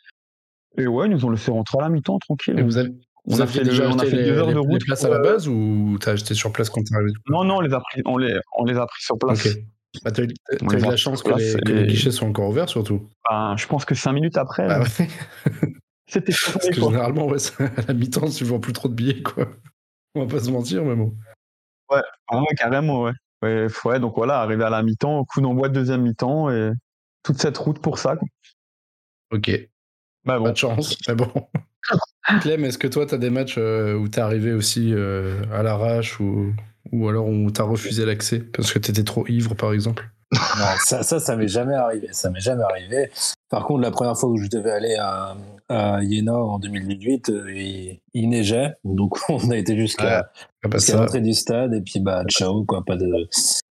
[0.77, 2.57] Et ouais, ils nous ont laissé rentrer à la mi-temps tranquille.
[2.57, 2.91] Et vous avez,
[3.25, 4.81] on a fait, déjà on a fait les, deux heures de route.
[4.81, 7.11] Les places à la euh, base ou t'as acheté sur place quand t'es arrivé?
[7.29, 9.45] Non, non, on les a pris, on les, on les a pris sur place.
[9.45, 9.53] Ok.
[10.03, 12.69] Bah, t'as eu, eu de la chance que, les, que les, guichets soient encore ouverts
[12.69, 13.07] surtout.
[13.29, 14.65] Ben, je pense que cinq minutes après.
[14.67, 15.07] Ah ouais.
[16.07, 19.47] C'était Parce que généralement, ouais, à la mi-temps, tu vends plus trop de billets, quoi.
[20.15, 21.13] On va pas se mentir, mais bon.
[22.27, 23.13] Ah ouais, carrément, ouais.
[23.41, 23.99] ouais.
[23.99, 26.71] donc voilà, arrivé à la mi-temps, coup d'envoi de deuxième mi-temps et
[27.23, 28.15] toute cette route pour ça.
[28.15, 28.27] Quoi.
[29.31, 29.51] Ok.
[30.25, 30.45] Bah bon.
[30.45, 31.31] Pas de chance, mais bon.
[32.41, 35.43] Clem, est-ce que toi, tu as des matchs euh, où tu es arrivé aussi euh,
[35.51, 36.53] à l'arrache ou,
[36.91, 40.09] ou alors où tu as refusé l'accès parce que tu étais trop ivre, par exemple?
[40.31, 42.07] Non, ça, ça, ça m'est jamais arrivé.
[42.11, 43.11] Ça m'est jamais arrivé.
[43.49, 45.35] Par contre, la première fois où je devais aller à,
[45.69, 50.29] à Iéna en 2018, il, il, neigeait, donc on a été jusqu'à
[50.63, 51.73] Ah bah l'entrée du stade.
[51.73, 53.09] Et puis bah ciao quoi, pas de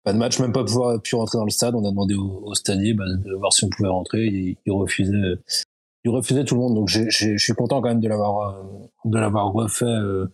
[0.05, 1.75] pas de match, même pas pouvoir pu rentrer dans le stade.
[1.75, 4.73] On a demandé au, au stadier bah, de voir si on pouvait rentrer, il, il
[4.73, 5.37] refusait,
[6.05, 6.75] il refusait tout le monde.
[6.75, 8.63] Donc je suis content quand même de l'avoir euh,
[9.05, 10.27] de l'avoir refait euh,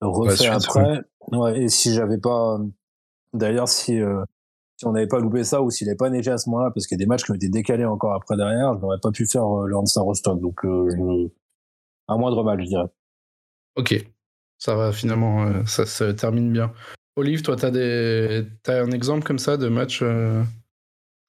[0.00, 1.00] refait suite, après.
[1.30, 2.58] Ouais, et si j'avais pas,
[3.32, 4.24] d'ailleurs si euh,
[4.82, 6.88] si on n'avait pas loupé ça ou s'il n'avait pas neigé à ce moment-là, parce
[6.88, 9.12] qu'il y a des matchs qui ont été décalés encore après derrière, je n'aurais pas
[9.12, 10.40] pu faire euh, le Hansa Rostock.
[10.40, 11.28] Donc, euh, je-
[12.08, 12.88] un moindre mal, je dirais.
[13.76, 14.04] ok.
[14.58, 16.72] Ça va, finalement, euh, ça se termine bien.
[17.16, 18.44] Olive, toi, t'as des...
[18.66, 20.42] as un exemple comme ça de match euh,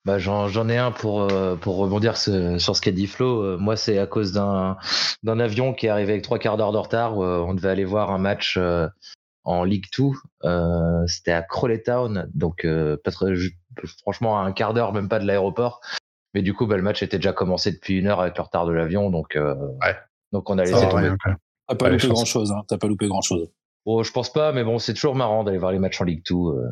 [0.05, 3.43] Bah, j'en, ai un pour, euh, pour rebondir ce- sur ce qu'a dit Flo.
[3.43, 4.77] Euh, moi, c'est à cause d'un,
[5.23, 7.17] d'un avion qui est arrivé avec trois quarts d'heure de retard.
[7.17, 8.87] où, euh, on devait aller voir un match euh,
[9.43, 10.05] en League 2.
[10.45, 12.97] Euh, c'était à Crawley Town, donc euh,
[14.01, 15.81] franchement à un quart d'heure, même pas de l'aéroport.
[16.33, 18.65] Mais du coup, bah, le match était déjà commencé depuis une heure avec le retard
[18.65, 19.95] de l'avion, donc euh, Ouais.
[20.31, 21.11] donc on a laissé tomber.
[21.23, 21.35] quoi.
[21.67, 22.61] T'as pas Ouais, loupé je pense- grand-chose, hein.
[22.67, 23.49] T'as pas loupé grand-chose.
[23.85, 26.23] Bon, je pense pas, mais bon, c'est toujours marrant d'aller voir les matchs en League
[26.29, 26.35] 2.
[26.35, 26.69] euh.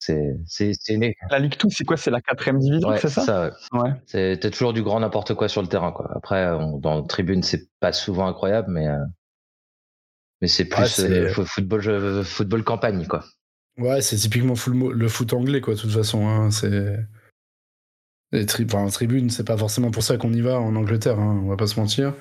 [0.00, 1.96] C'est, c'est, c'est une- La Ligue 2, c'est quoi?
[1.96, 3.80] C'est la quatrième division, Ouais, c'est ça, ouais.
[3.80, 3.90] Ouais.
[4.06, 6.08] C'est t'as toujours du grand n'importe quoi sur le terrain, quoi.
[6.14, 8.98] Après, on- dans la tribune, c'est pas souvent incroyable, mais euh,
[10.40, 13.24] mais c'est plus Ouais, euh, fo- football, campagne, quoi.
[13.78, 16.26] Ouais, c'est typiquement full le foot anglais, quoi, de toute façon.
[16.26, 16.96] hein, c'est...
[18.32, 18.64] Les tri...
[18.64, 21.48] enfin, en tribune, c'est pas forcément pour ça qu'on y va en Angleterre, hein, on
[21.48, 22.14] va pas se mentir.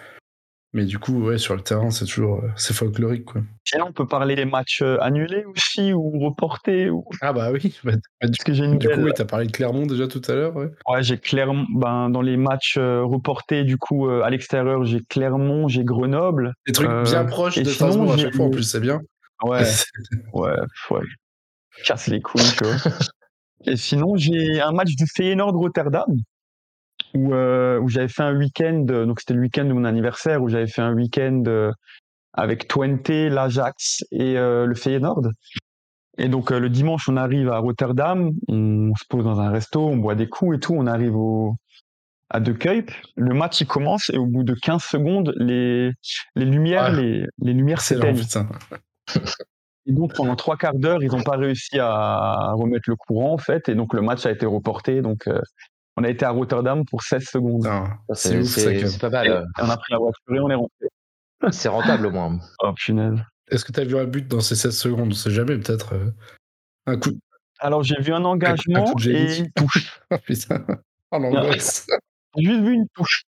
[0.74, 2.44] Mais du coup, ouais, sur le terrain, c'est toujours...
[2.44, 3.42] euh, C'est folklorique, quoi.
[3.64, 6.90] Sinon, on peut parler des matchs euh, annulés aussi ou reportés.
[6.90, 7.06] Ou...
[7.22, 9.48] Ah bah oui, bah, bah, du, Parce que j'ai une du coup, oui, t'as parlé
[9.48, 10.70] de Clermont déjà tout à l'heure, ouais.
[10.88, 11.66] Ouais, j'ai Clermont.
[11.74, 16.54] Ben, dans les matchs euh, reportés, du coup, à l'extérieur, j'ai Clermont, j'ai Grenoble.
[16.68, 18.82] Des trucs Euh, bien proches et de sinon, Strasbourg à chaque fois, en plus, c'est
[18.82, 19.00] bien.
[19.44, 19.64] Ouais,
[20.34, 20.56] ouais,
[20.92, 21.02] ouais.
[21.86, 22.76] Casse les couilles, tu vois.
[23.66, 26.06] Et sinon, j'ai un match du Feyenoord Rotterdam
[27.14, 30.50] où, euh, où j'avais fait un week-end, donc c'était le week-end de mon anniversaire, où
[30.50, 31.72] j'avais fait un week-end euh,
[32.34, 35.30] avec Twente, l'Ajax et euh, le Feyenoord.
[36.18, 39.86] Et donc euh, le dimanche, on arrive à Rotterdam, on se pose dans un resto,
[39.88, 41.56] on boit des coups et tout, on arrive au,
[42.30, 42.92] à De Kuip.
[43.16, 45.92] Le match il commence et au bout de 15 secondes, les,
[46.36, 47.02] les lumières, Ouais.
[47.02, 48.22] les, les lumières s'éteignent.
[49.86, 53.38] Et donc pendant trois quarts d'heure, ils n'ont pas réussi à remettre le courant en
[53.38, 55.02] fait, et donc le match a été reporté.
[55.02, 55.40] Donc euh,
[55.98, 57.68] on a été à Rotterdam pour 16 secondes.
[58.14, 59.28] C'est pas mal.
[59.28, 60.88] Et on a pris la voiture et on est rentré.
[61.52, 62.40] C'est rentable au moins.
[62.64, 63.20] Oh punaise.
[63.50, 65.10] Est-ce que t'as vu un but dans ces 16 secondes?
[65.10, 65.94] On sait jamais, peut-être.
[65.94, 66.12] euh,
[66.88, 67.12] Un coup...
[67.60, 70.00] Alors j'ai vu un un engagement coup et une touche.
[70.12, 70.64] Ah putain.
[71.12, 71.88] Oh l'angoisse.
[72.38, 73.24] J'ai juste vu une touche.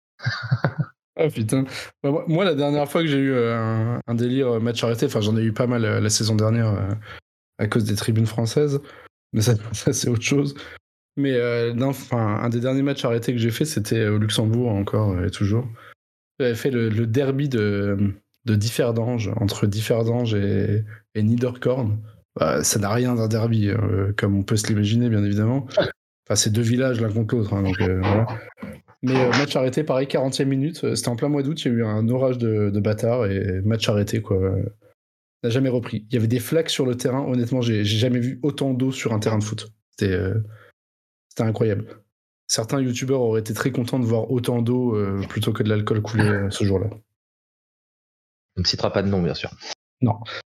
[1.17, 1.65] Ah putain.
[2.03, 5.05] Bah, moi- la dernière fois que j'ai eu euh, un, un délire euh, match arrêté,
[5.05, 6.73] enfin j'en ai eu pas mal la saison dernière
[7.59, 8.81] à cause des tribunes françaises,
[9.31, 10.55] mais ça, ça, c'est autre chose.
[11.17, 11.73] Mais euh,
[12.11, 15.67] un des derniers matchs arrêtés que j'ai fait, c'était au Luxembourg encore euh, et toujours.
[16.39, 18.13] J'avais fait le, derby de,
[18.43, 21.97] de Differdange, entre Differdange et, et Niederkorn.
[22.37, 25.67] Bah, ça n'a rien d'un derby, euh, comme on peut se l'imaginer, bien évidemment.
[25.77, 28.27] Enfin, c'est deux villages l'un contre l'autre, hein, voilà.
[29.01, 30.95] Mais match arrêté, pareil, 40e minute.
[30.95, 33.61] C'était en plein mois d'août, il y a eu un orage de, de bâtards et
[33.63, 34.55] match arrêté, quoi.
[35.43, 36.05] N'a jamais repris.
[36.09, 37.21] Il y avait des flaques sur le terrain.
[37.21, 39.71] Honnêtement, j'ai jamais vu autant d'eau sur un terrain de foot.
[39.91, 40.17] C'était
[41.35, 41.85] c'était incroyable.
[42.47, 46.01] Certains youtubeurs auraient été très contents de voir autant d'eau euh, plutôt que de l'alcool
[46.01, 46.87] couler euh, ce jour-là.
[48.55, 49.51] On ne citera pas de nom, bien sûr.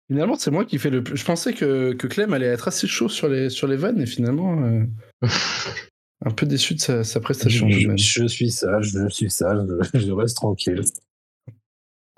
[0.07, 1.15] Finalement, c'est moi qui fais le plus.
[1.15, 4.05] Je pensais que, que Clem allait être assez chaud sur les, sur les vannes et
[4.05, 4.86] finalement, euh,
[6.25, 7.69] un peu déçu de sa, sa prestation.
[7.69, 10.81] Je, suis sage, je suis sage, je, reste tranquille.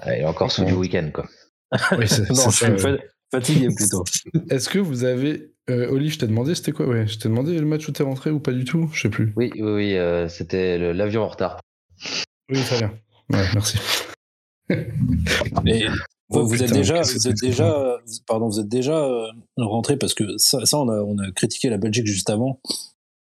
[0.05, 1.27] Il est encore sous du week-end, quoi.
[1.91, 2.97] Oui, non, je suis
[3.31, 4.03] fatigué plutôt.
[4.49, 5.51] Est-ce que vous avez.
[5.69, 6.87] Euh, Oli, je t'ai demandé, c'était quoi?
[6.87, 9.09] Ouais, je t'ai demandé le match où t'es rentré ou pas du tout Je sais
[9.09, 9.33] plus.
[9.35, 11.59] Oui, oui, oui, euh, c'était l'avion en retard.
[12.51, 12.93] Oui, très bien.
[13.31, 13.77] Ouais, merci.
[16.29, 20.15] Vous, Oh, vous êtes déjà, vous êtes déjà, pardon, vous êtes déjà euh, rentré parce
[20.15, 22.59] que ça, ça on, a, on a critiqué la Belgique juste avant,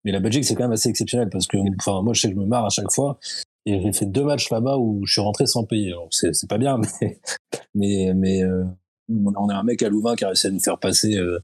[0.04, 2.34] mais la Belgique c'est quand même assez exceptionnel parce que, enfin, moi je sais que
[2.34, 3.18] je me marre à chaque fois
[3.66, 5.88] et j'ai fait deux matchs là-bas où je suis rentré sans payer.
[5.90, 7.18] Alors, c'est, pas bien, mais
[7.74, 8.64] mais mais euh,
[9.10, 11.14] on a- on a un mec à Louvain qui a réussi à nous faire passer,
[11.18, 11.38] euh,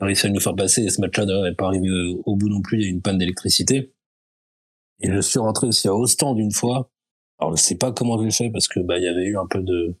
[0.00, 1.88] a réussi à nous faire passer et ce match-là d'ailleurs n'est pas arrivé
[2.24, 2.78] au- bout non plus.
[2.78, 3.92] Il y a eu une panne d'électricité
[5.00, 6.90] et je suis rentré aussi à Ostende une fois.
[7.40, 9.36] Alors je sais pas comment je l'ai fait parce que bah il y avait eu
[9.38, 9.94] un peu de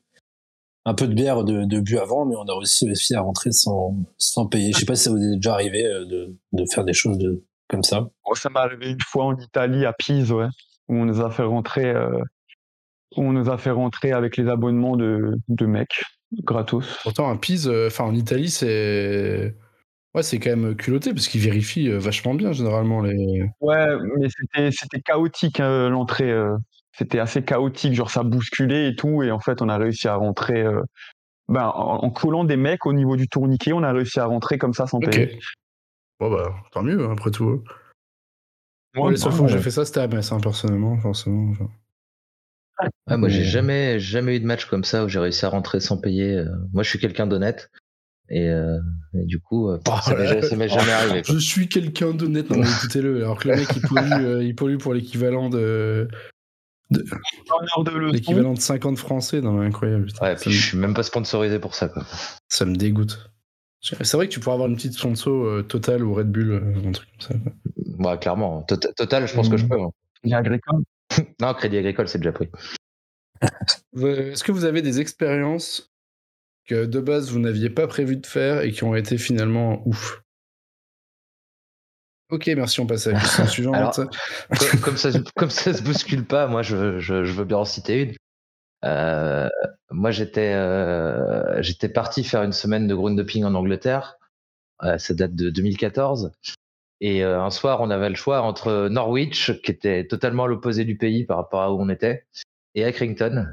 [0.84, 3.52] un peu de bière de, de bu avant, mais on a aussi réussi à rentrer
[3.52, 4.72] sans, sans payer.
[4.72, 7.18] Je sais pas si ça vous est déjà arrivé euh, de, de faire des choses
[7.18, 8.08] de, comme ça.
[8.26, 10.46] Moi, ça m'est arrivé une fois en Italie, à Pise, ouais,
[10.88, 12.18] où on nous a fait rentrer, euh,
[13.16, 16.02] où on nous a fait rentrer avec les abonnements de, de mecs,
[16.42, 16.86] gratos.
[17.02, 19.54] Pourtant, un Pise, euh, enfin en Italie, c'est.
[20.14, 23.46] Ouais, c'est quand même culotté parce qu'ils vérifient euh, vachement bien généralement les.
[23.60, 23.86] Ouais,
[24.18, 26.30] mais c'était, c'était chaotique, euh, l'entrée.
[26.30, 26.56] euh.
[26.92, 30.14] c'était assez chaotique, genre ça bousculait et tout, et en fait on a réussi à
[30.14, 30.62] rentrer.
[30.62, 30.82] Euh,
[31.48, 34.74] ben, en, collant des mecs au niveau du tourniquet, on a réussi à rentrer comme
[34.74, 35.38] ça sans payer.
[36.20, 37.62] Bon bah tant mieux hein, après tout.
[38.94, 41.52] Moi, les seules fois que j'ai fait ça, c'était à Metz, hein, personnellement, forcément.
[43.06, 45.98] moi, j'ai jamais, jamais eu de match comme ça où j'ai réussi à rentrer sans
[45.98, 46.36] payer.
[46.36, 46.48] Euh.
[46.72, 47.70] Moi, je suis quelqu'un d'honnête.
[48.30, 48.78] Et, euh,
[49.14, 50.14] du coup, euh, ça
[50.56, 51.22] m'est jamais arrivé.
[51.24, 52.50] Je suis quelqu'un d'honnête.
[52.50, 53.18] Non, écoutez-le.
[53.18, 56.08] Alors que le mec, il pollue, il pollue pour l'équivalent de.
[56.90, 60.08] l'équivalent de 50 français, non, incroyable.
[60.20, 62.04] Ouais, puis je suis même pas sponsorisé pour ça, quoi.
[62.48, 63.30] Ça me dégoûte.
[63.80, 67.08] C'est vrai que tu pourrais avoir une petite sponsor Total ou Red Bull, un truc
[67.12, 67.34] comme ça.
[67.98, 68.62] Bah, clairement.
[68.62, 69.68] Tota-, Total, je pense que je mmh.
[69.68, 69.80] peux.
[69.80, 69.90] Hein.
[70.20, 70.82] Crédit agricole
[71.40, 72.48] Non, Crédit agricole, c'est déjà pris.
[73.96, 75.92] Est-ce que vous avez des expériences
[76.68, 80.22] que de base vous n'aviez pas prévu de faire et qui ont été finalement ouf
[82.30, 84.00] Ok, merci, on passe à la question suivante.
[84.82, 88.14] comme, ça, comme ça se bouscule pas, moi je, je, veux bien en citer une.
[88.84, 89.48] Euh,
[89.90, 94.18] moi j'étais euh, j'étais parti faire une semaine de groundhopping en Angleterre.
[94.84, 96.32] Euh, ça date de 2014.
[97.00, 100.96] Et un soir, on avait le choix entre Norwich, qui était totalement à l'opposé du
[100.96, 102.26] pays par rapport à où on était,
[102.74, 103.46] et Accrington.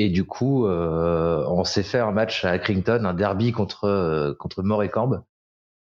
[0.00, 4.32] Et du coup, euh, on s'est fait un match à Accrington, un derby contre euh,
[4.32, 5.24] contre Morecambe.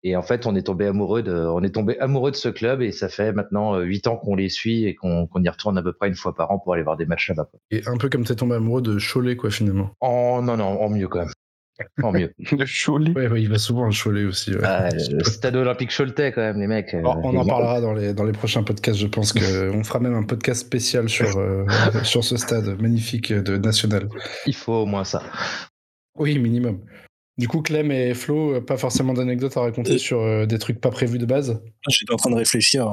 [0.03, 2.81] Et en fait, on est tombé amoureux de, on est tombé amoureux de ce club
[2.81, 5.91] et ça fait maintenant huit ans qu'on les suit et qu'on y retourne à peu
[5.91, 7.49] près une fois par an pour aller voir des matchs là-bas.
[7.71, 9.91] Et un peu comme t'es tombé amoureux de Cholet, quoi, finalement.
[9.99, 11.33] Oh non, non, en mieux quand même.
[12.03, 12.33] En mieux.
[12.51, 13.11] Le Cholet.
[13.11, 14.51] Ouais, il va souvent à Cholet aussi.
[14.63, 16.93] Ah, le stade olympique Choletais, quand même, les mecs.
[16.93, 20.15] Euh, on en parlera dans les, dans les prochains podcasts, je pense qu'on fera même
[20.15, 21.65] un podcast spécial sur, euh,
[22.03, 24.09] sur ce stade magnifique de National.
[24.45, 25.23] Il faut au moins ça.
[26.17, 26.81] Oui, minimum.
[27.37, 30.89] Du coup, Clem et Flo, euh, pas forcément d'anecdotes à raconter sur des trucs pas
[30.89, 31.61] prévus de base?
[31.87, 32.91] J'étais en train de réfléchir,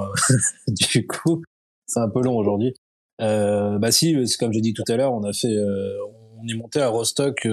[0.69, 1.43] du coup,
[1.87, 2.75] c'est un peu long aujourd'hui.
[3.19, 5.57] bah si, c'est comme j'ai dit tout à l'heure, on a fait,
[6.39, 7.47] on est monté à Rostock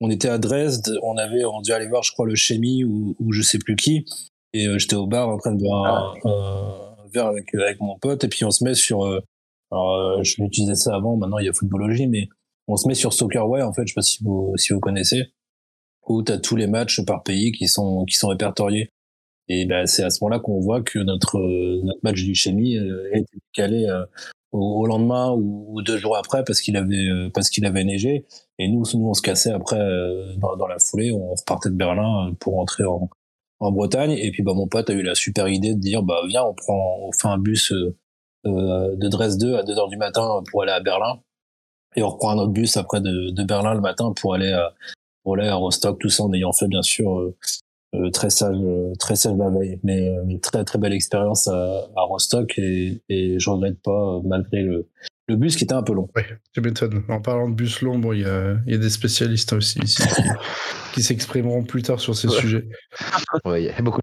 [0.00, 3.14] on était à Dresde, on avait, on devait aller voir, je crois, le Chemi ou,
[3.18, 4.06] ou je sais plus qui.
[4.52, 6.96] Et euh, j'étais au bar en train de boire un, ah.
[7.12, 8.24] verre avec, avec mon pote.
[8.24, 9.04] Et puis on se met sur.
[9.04, 9.20] Euh,
[9.70, 12.28] alors, euh, je l'utilisais ça avant, maintenant il y a footballogie, mais
[12.66, 15.32] on se met sur Soccerway, en fait, je sais pas si vous, si vous connaissez,
[16.08, 18.90] où tu as tous les matchs par pays qui sont, qui sont répertoriés.
[19.48, 21.38] Et ben, c'est à ce moment-là qu'on voit que notre,
[21.84, 23.86] notre match du Chemi a été calé
[24.52, 28.26] au, lendemain ou, deux jours après parce qu'il avait euh, parce qu'il avait neigé
[28.60, 31.12] et nous nous on se cassait après euh, dans, dans, la foulée.
[31.12, 33.08] On repartait de Berlin pour rentrer en,
[33.58, 34.12] en Bretagne.
[34.12, 36.54] Et puis bah mon pote a eu la super idée de dire bah viens on
[36.54, 40.72] prend on fait un bus euh, de Dresde à 2 heures du matin pour aller
[40.72, 41.20] à Berlin.
[41.96, 44.74] Et on reprend un autre bus après de, de Berlin le matin pour aller à
[45.24, 47.32] pour aller à Rostock tout ça en ayant fait bien sûr
[47.94, 49.80] euh, très sage, euh, très sage la veille.
[49.82, 52.58] Mais, euh, mais, très très belle expérience à, à Rostock.
[52.58, 54.88] Et, et je regrette pas malgré le,
[55.30, 56.08] le bus qui était un peu long.
[56.16, 56.22] Oui,
[56.52, 57.02] tu m'étonnes.
[57.08, 60.02] En parlant de bus long, bon, il y a, y a, des spécialistes aussi ici
[60.92, 62.68] qui, s'exprimeront plus tard sur ces sujets.
[63.44, 64.00] Oui, il y a beaucoup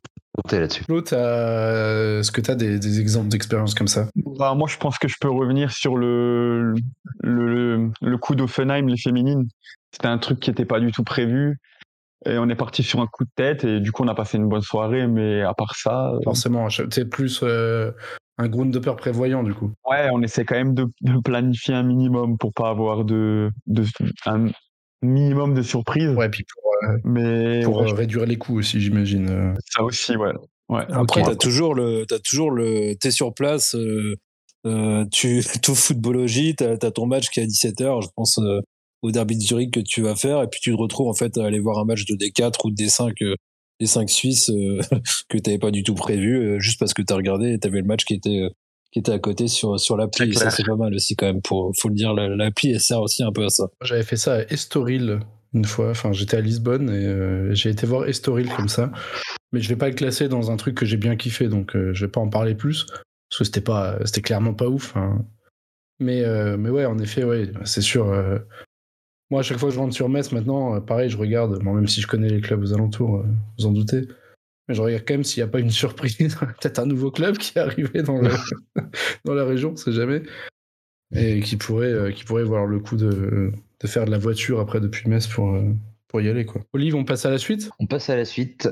[0.50, 0.84] de là-dessus.
[0.88, 4.08] L'autre, est-ce que tu as des, des exemples d'expériences comme ça?
[4.16, 6.76] Bah, Moi, je pense que je peux revenir sur le,
[7.22, 9.48] le, le coup d'Offenheim, les féminines.
[9.92, 11.60] C'était un truc qui n'était pas du tout prévu.
[12.26, 14.38] Et on est parti sur un coup de tête et du coup on a passé
[14.38, 16.12] une bonne soirée, mais à part ça.
[16.12, 17.92] Euh, Forcément, c'est plus euh,
[18.38, 19.72] un groundhopper prévoyant du coup.
[19.90, 20.88] Ouais, on essaie quand même de,
[21.24, 23.84] planifier un minimum pour pas avoir de, de
[24.26, 24.48] un
[25.02, 26.12] minimum de surprises.
[26.12, 29.56] Ouais, puis pour, euh, mais, pour réduire les coûts aussi, j'imagine.
[29.72, 30.34] Ça aussi, ouais.
[30.70, 30.86] ouais.
[30.90, 33.76] Après, t'as toujours le, as toujours le, t'es sur place.
[35.12, 38.40] tu tout footballogie, t'as as ton match qui est à 17h, je pense
[39.04, 41.38] au derby de Zurich que tu vas faire et puis tu te retrouves en fait
[41.38, 43.36] à aller voir un match de D4 ou de D5
[43.82, 44.80] euh, D5 suisse euh,
[45.30, 47.60] que tu n'avais pas du tout prévu euh, juste parce que tu as regardé et
[47.60, 48.50] tu avais le match qui était
[48.92, 51.72] qui était à côté sur sur l'appli ça c'est pas mal aussi quand même pour
[51.80, 53.68] faut le dire l'appli elle sert aussi un peu à ça.
[53.84, 55.20] J'avais fait ça à Estoril
[55.54, 58.92] une fois, enfin j'étais à Lisbonne et j'ai été voir Estoril comme ça.
[59.52, 62.06] Mais je vais pas le classer dans un truc que j'ai bien kiffé donc je
[62.06, 62.86] vais pas en parler plus
[63.30, 65.26] parce que c'était pas c'était clairement pas ouf hein.
[66.00, 66.24] Mais,
[66.58, 68.14] mais ouais, en effet, ouais, c'est sûr.
[69.30, 71.88] Moi, à chaque fois que je rentre sur Metz, maintenant, euh, pareil, je regarde, même
[71.88, 73.26] si je connais les clubs aux alentours, euh,
[73.58, 74.08] vous en doutez.
[74.68, 76.16] Mais je regarde quand même s'il n'y a pas une surprise,
[76.62, 78.22] peut-être un nouveau club qui est arrivé dans,
[79.26, 80.24] dans la région, on sait jamais.
[81.14, 84.60] Et qui pourrait, euh, qui pourrait voir le coup de, de, faire de la voiture
[84.60, 85.58] après depuis Metz pour,
[86.08, 86.46] pour y aller.
[86.46, 86.62] Quoi.
[86.74, 87.70] Olive, on passe à la suite?
[87.80, 88.70] On passe à la suite.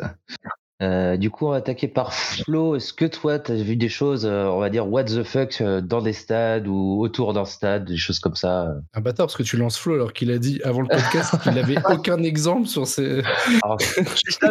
[0.82, 2.76] Euh, du coup, on va attaquer par Flo.
[2.76, 5.58] Est-ce que toi, tu as vu des choses, euh, on va dire, what the fuck,
[5.62, 9.38] euh, dans des stades ou autour d'un stade, des choses comme ça Un bâtard, parce
[9.38, 12.68] que tu lances Flo alors qu'il a dit avant le podcast qu'il n'avait aucun exemple
[12.68, 13.22] sur ses.
[13.64, 13.78] Alors,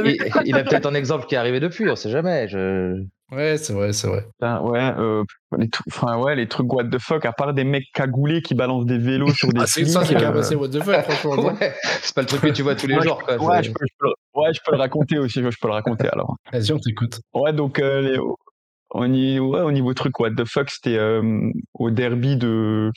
[0.07, 0.17] il,
[0.47, 2.49] il a peut-être un exemple qui est arrivé depuis, on sait jamais.
[2.49, 3.03] Je...
[3.31, 4.27] Ouais, c'est vrai, c'est vrai.
[4.41, 5.25] Ouais, euh,
[5.59, 8.87] les, enfin, ouais, les trucs what the fuck, à part des mecs cagoulés qui balancent
[8.87, 11.03] des vélos sur des Ah, c'est ça, c'est quand même euh, assez what the fuck,
[11.11, 11.53] franchement.
[11.61, 13.23] Ouais, c'est pas le truc que tu vois tous les ouais, jours.
[13.23, 13.37] Quoi.
[13.37, 14.15] ouais, C'est- je peux, je peux le-
[14.45, 16.37] ouais, je peux le raconter aussi, je peux le raconter alors.
[16.53, 17.21] Vas-y, on t'écoute.
[17.35, 21.91] Ouais, donc euh, les- niveau, ouais, au niveau truc what the fuck, c'était euh, au
[21.91, 22.91] derby de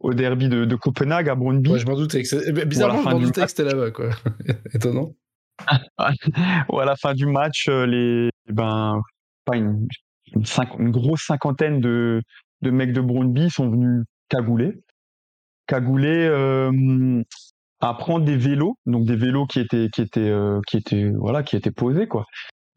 [0.00, 1.70] au derby de, de Copenhague à Brøndby.
[1.70, 2.22] Ouais, je m'en doutais.
[2.22, 4.10] Que eh, Bizarrement, Ou je m'en du doutais que c'était là-bas, quoi.
[4.74, 5.12] Étonnant.
[6.70, 9.00] où à la fin du match, euh, les ben
[9.46, 9.88] pas une,
[10.34, 12.20] une, cinq- une grosse cinquantaine de,
[12.62, 14.74] de mecs de Brøndby sont venus cagouler,
[15.66, 16.70] cagouler euh,
[17.80, 21.42] à prendre des vélos, donc des vélos qui étaient qui étaient euh, qui étaient voilà
[21.42, 22.24] qui étaient posés quoi.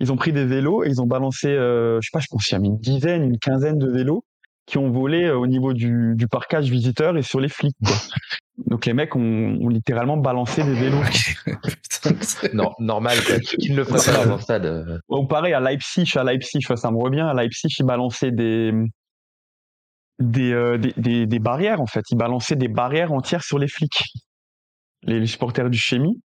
[0.02, 2.46] Ils ont pris des vélos et ils ont balancé, euh, je sais pas, je pense
[2.46, 4.24] qu'il y a une dizaine, une quinzaine de vélos
[4.66, 7.76] qui ont volé euh, au niveau du, du parcage visiteur et sur les flics.
[7.84, 7.96] Quoi.
[8.68, 11.02] Donc les mecs ont, ont littéralement balancé des vélos.
[12.54, 13.40] Non, normal, quoi.
[13.60, 16.92] Qui ne le ferait pas dans un stade Ou pareil, à Leipzig, à Leipzig, ça
[16.92, 18.72] me revient, à Leipzig, ils balançaient des,
[20.20, 22.06] des, euh, des, des, des barrières, en fait.
[22.12, 24.02] Ils balançaient des barrières entières sur les flics,
[25.04, 26.22] les, les supporters du Chémy,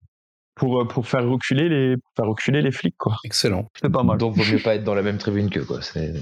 [0.55, 3.15] pour, euh, pour faire reculer les, pour faire reculer les flics, quoi.
[3.23, 3.69] Excellent.
[3.81, 4.17] C'est pas mal.
[4.17, 5.81] Donc, vaut mieux pas être dans la même tribune que quoi.
[5.81, 6.13] C'est...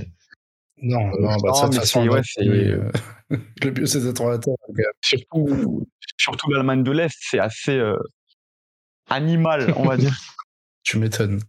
[0.80, 2.92] Non, non, bah, non, ça, de toute façon, ouais, euh,
[3.64, 4.54] le mieux, c'est d'être en la terre.
[4.70, 5.88] euh, Surtout,
[6.18, 7.98] surtout l'Allemagne de l'Est, c'est assez euh,
[9.10, 10.16] animal, on va dire.
[10.84, 11.42] Tu m'étonnes.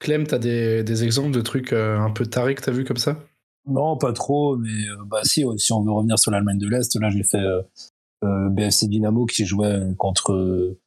[0.00, 2.96] Clem, t'as des, des exemples de trucs euh, un peu tarés que t'as vu comme
[2.96, 3.16] ça?
[3.66, 6.66] Non, pas trop, mais euh, bah si, euh, si on veut revenir sur l'Allemagne de
[6.68, 7.44] l'Est, là j'ai fait
[8.24, 10.78] euh, euh, BFC Dynamo qui jouait contre euh,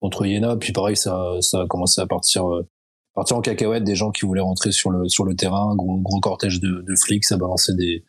[0.00, 2.66] contre Jena, puis pareil ça ça a commencé à partir euh,
[3.14, 6.20] partir en cacahuète, des gens qui voulaient rentrer sur le sur le terrain, gros gros
[6.20, 8.04] cortège de, de flics, ça balançait des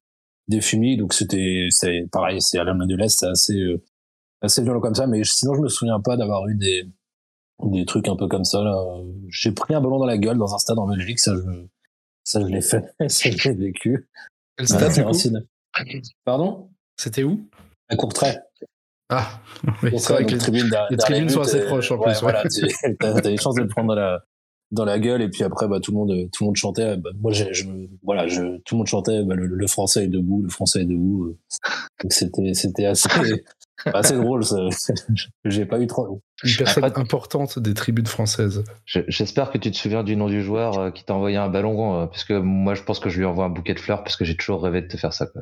[0.47, 3.83] des fumis, donc c'était c'est pareil, c'est à l'Allemagne de l'Est, c'est assez euh,
[4.41, 6.85] assez violent comme ça, mais sinon je me souviens pas d'avoir eu des
[7.63, 8.75] des trucs un peu comme ça là.
[9.29, 11.67] J'ai pris un ballon dans la gueule dans un stade en Belgique, ça je
[12.23, 14.09] ça je l'ai fait, ça je l'ai vécu.
[14.57, 15.45] Quel stade, Racine.
[16.25, 16.69] Pardon?
[16.97, 17.39] C'était où?
[17.89, 18.37] À Courtrai.
[19.11, 19.27] Ah,
[19.83, 20.37] oui, c'est vrai que les,
[20.69, 22.65] derrière- tribunes sont buts, assez proches, en ouais, plus, Voilà, tu
[23.05, 24.23] as, des chances de le prendre dans la,
[24.71, 27.09] dans la gueule et puis après bah, tout le monde tout le monde chantait bah,
[27.19, 27.43] moi je
[28.03, 30.85] voilà je tout le monde chantait bah, le, le français est debout le français est
[30.85, 31.37] debout euh.
[32.01, 33.09] donc c'était c'était assez
[33.93, 34.55] assez drôle ça.
[35.45, 38.63] j'ai pas eu trop une personne Après- importante des tribunes françaises.
[38.85, 41.49] Je- J'espère que tu te souviens du nom du joueur euh, qui t'a envoyé un
[41.49, 44.03] ballon, euh, parce que moi je pense que je lui envoie un bouquet de fleurs
[44.03, 45.25] parce que j'ai toujours rêvé de te faire ça.
[45.27, 45.41] Quoi.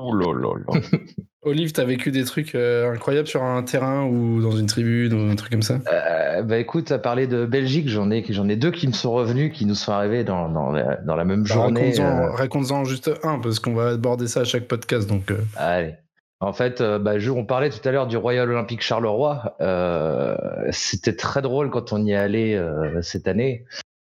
[0.00, 0.80] Oh là là là.
[1.42, 5.30] Olive, t'as vécu des trucs euh, incroyables sur un terrain ou dans une tribune ou
[5.30, 5.78] un truc comme ça?
[5.90, 9.12] Euh, bah écoute, à parler de Belgique, j'en ai, j'en ai deux qui me sont
[9.12, 11.90] revenus, qui nous sont arrivés dans, dans, la, dans la même Bah, journée.
[11.92, 15.08] Raconte-en euh, raconte-en juste un, parce qu'on va aborder ça à chaque podcast.
[15.08, 15.94] Donc, euh, Allez.
[16.40, 19.56] En fait, euh, bah, je- on parlait tout à l'heure du Royal Olympique Charleroi.
[19.60, 20.36] Euh,
[20.70, 23.64] C'était très drôle quand on y est allé euh, cette année,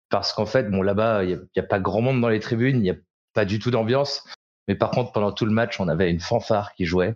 [0.09, 2.81] parce qu'en fait, bon là-bas, il n'y a, pas grand monde dans les tribunes, il
[2.83, 2.95] n'y a
[3.33, 4.23] pas du tout d'ambiance.
[4.67, 7.15] Mais par contre, pendant tout le match, on avait une fanfare qui jouait.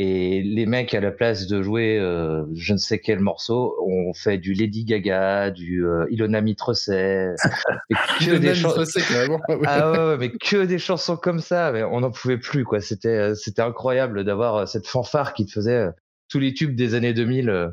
[0.00, 4.14] Et les mecs, à la place de jouer euh, je ne sais quel morceau, ont
[4.14, 7.34] fait du Lady Gaga, du euh, Ilona Mitrocet,
[7.90, 9.40] et que des chans- Mitrocet, carrément.
[9.66, 10.16] Ah ouais.
[10.18, 12.80] mais que des chansons comme ça, mais on n'en pouvait plus quoi.
[12.80, 15.90] C'était euh, c'était incroyable d'avoir euh, cette fanfare qui te faisait euh,
[16.28, 17.50] tous les tubes des années 2000.
[17.50, 17.68] euh,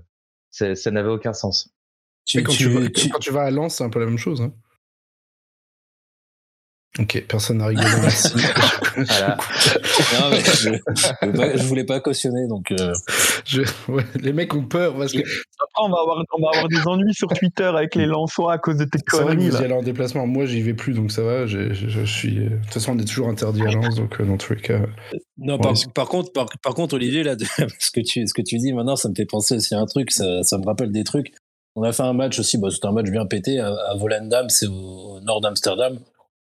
[0.50, 1.70] ça ça n'avait aucun sens.
[2.26, 4.08] Tu, quand, tu, tu- vas, tu- quand tu vas à Lens, c'est un peu la
[4.08, 4.42] même chose.
[4.42, 4.52] hein.
[6.98, 7.88] Ok, personne n'a rigolé.
[8.02, 8.34] Merci.
[8.96, 9.38] Voilà.
[10.14, 12.94] Non, mais je, je voulais pas, je voulais pas cautionner donc euh,
[13.44, 16.68] Je- ouais, les mecs ont peur parce que Après, on va, avoir, on va avoir
[16.70, 19.50] des ennuis sur Twitter avec les Lensois à cause de tes conneries.
[19.50, 20.26] vous y allez en déplacement.
[20.26, 21.46] Moi, j'y vais plus, donc ça va.
[21.46, 22.36] Je, je suis.
[22.36, 24.80] De toute façon, on est toujours interdit à Lens, donc euh, dans tous les cas.
[25.38, 25.78] Non, par, Ouais.
[25.94, 27.44] par contre, par, par contre, Olivier, là, de-
[27.80, 29.86] ce que tu, ce que tu dis maintenant, ça me fait penser aussi à un
[29.86, 31.34] truc, ça, ça me rappelle des trucs.
[31.76, 34.48] On a fait un match aussi, bah, c'était un match bien pété à, à Volendam,
[34.48, 36.00] c'est au, au nord d'Amsterdam.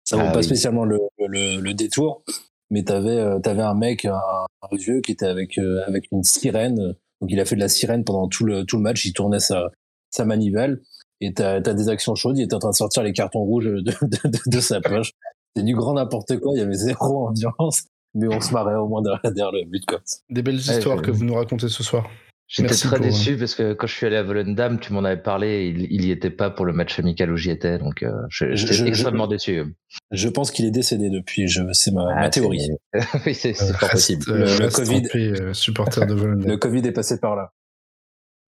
[0.05, 0.43] Ça vaut Ah pas oui.
[0.45, 2.23] spécialement le, le, le détour,
[2.69, 6.23] mais t'avais, euh, t'avais un mec, un, un vieux qui était avec, euh, avec une
[6.23, 6.77] sirène.
[7.21, 9.39] Donc il a fait de la sirène pendant tout le, tout le match, il tournait
[9.39, 9.71] sa,
[10.11, 10.81] sa manivelle.
[11.21, 13.65] Et t'as, t'as des actions chaudes, il était en train de sortir les cartons rouges
[13.65, 15.11] de, de, de, de sa poche.
[15.55, 18.87] C'est du grand n'importe quoi, il y avait zéro ambiance, mais on se marrait au
[18.87, 20.01] moins derrière, derrière le but, quoi.
[20.29, 22.07] Des belles histoires que vous nous racontez ce soir.
[22.47, 25.03] J'étais très pour, euh, déçu parce que quand je suis allé à Volendam, tu m'en
[25.03, 28.03] avais parlé, il, il y était pas pour le match amical où j'y étais, donc
[28.03, 29.63] euh, j'étais je- extrêmement déçu.
[30.11, 32.59] Je pense qu'il est décédé depuis, je, c'est ma, ma Ah, théorie.
[32.93, 32.93] c'est-
[33.25, 34.25] oui, c'est c'est fort possible.
[34.29, 36.47] Euh, Le- Covid- en paix, euh, supporter de Volendam.
[36.51, 37.51] Le Covid est passé par là.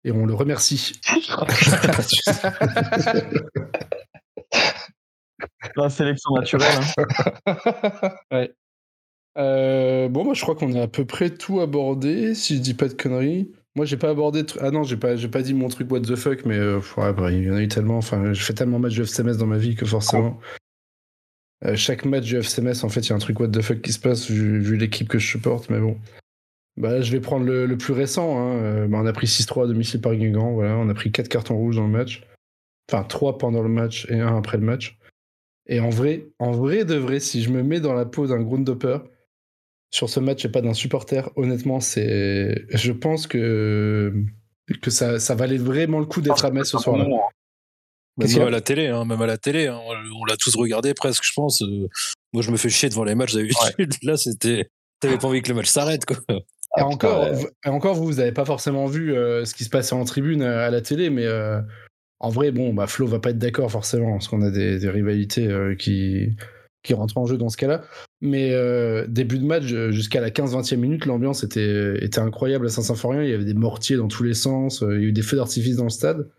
[0.03, 0.92] Et on le remercie.
[5.76, 6.68] La sélection naturelle.
[7.47, 7.57] Hein.
[8.32, 8.53] ouais.
[9.36, 12.74] Euh, bon, moi, je crois qu'on a à peu près tout abordé, si je dis
[12.74, 13.51] pas de conneries.
[13.76, 14.44] Moi, j'ai pas abordé.
[14.60, 17.34] Ah non, j'ai pas, j'ai pas dit mon truc what the fuck, mais euh, ouais,
[17.34, 17.98] il y en a eu tellement.
[17.98, 20.38] Enfin, je fais tellement de matchs de FCMS dans ma vie que forcément.
[21.64, 23.80] Euh, chaque match du FCMS, en fait, il y a un truc what the fuck
[23.80, 25.98] qui se passe vu, l'équipe que je supporte, mais bon.
[26.76, 28.38] Bah, je vais prendre le, plus récent.
[28.38, 28.58] Hein.
[28.58, 30.52] Euh, bah, on a pris 6-3 à domicile par Guingamp.
[30.52, 30.76] Voilà.
[30.76, 32.22] On a pris 4 cartons rouges dans le match.
[32.90, 34.98] Enfin, 3 pendant le match et 1 après le match.
[35.66, 38.42] Et en vrai, en vrai de vrai, si je me mets dans la peau d'un
[38.42, 38.98] Grundhopper,
[39.95, 42.66] sur ce match et pas d'un supporter, honnêtement, c'est.
[42.70, 44.12] Je pense que,
[44.82, 47.07] que ça, ça valait vraiment le coup d'être à Metz ce soir-là.
[48.16, 49.78] Même à la télé, hein, même à la télé, hein,
[50.20, 51.62] on l'a tous regardé presque, je pense.
[51.62, 51.88] Euh,
[52.32, 53.92] moi, je me fais chier devant les matchs d'habitude.
[54.03, 54.68] Là, c'était.
[54.99, 56.16] T'avais pas envie que le match s'arrête, quoi.
[56.28, 57.28] Et ah, encore,
[57.64, 60.66] encore, vous, vous n'avez pas forcément vu euh, ce qui se passait en tribune euh,
[60.66, 61.28] à la télé, mais
[62.18, 64.90] en vrai, bon, bah, Flo va pas être d'accord forcément, parce qu'on a des, des
[64.90, 66.34] rivalités qui,
[66.85, 67.82] qui rentrent en jeu dans ce cas-là.
[68.20, 72.68] Mais euh, début de match, euh, jusqu'à la 15-20e minute, l'ambiance était, était incroyable à
[72.68, 73.22] Saint-Symphorien.
[73.22, 75.22] Il y avait des mortiers dans tous les sens, euh, il y a eu des
[75.22, 76.30] feux d'artifice dans le stade.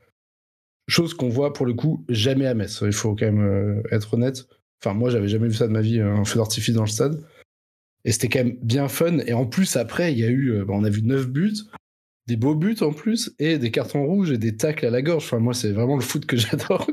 [0.88, 2.84] Chose qu'on voit pour le coup jamais à Metz.
[2.86, 4.46] Il faut quand même être honnête.
[4.84, 7.24] Enfin, moi, j'avais jamais vu ça de ma vie, un feu d'artifice dans le stade.
[8.04, 9.18] Et c'était quand même bien fun.
[9.26, 11.56] Et en plus, après, il y a eu, bah, on a vu 9 buts,
[12.28, 15.24] des beaux buts en plus, et des cartons rouges et des tacles à la gorge.
[15.24, 16.86] Enfin, moi, c'est vraiment le foot que j'adore.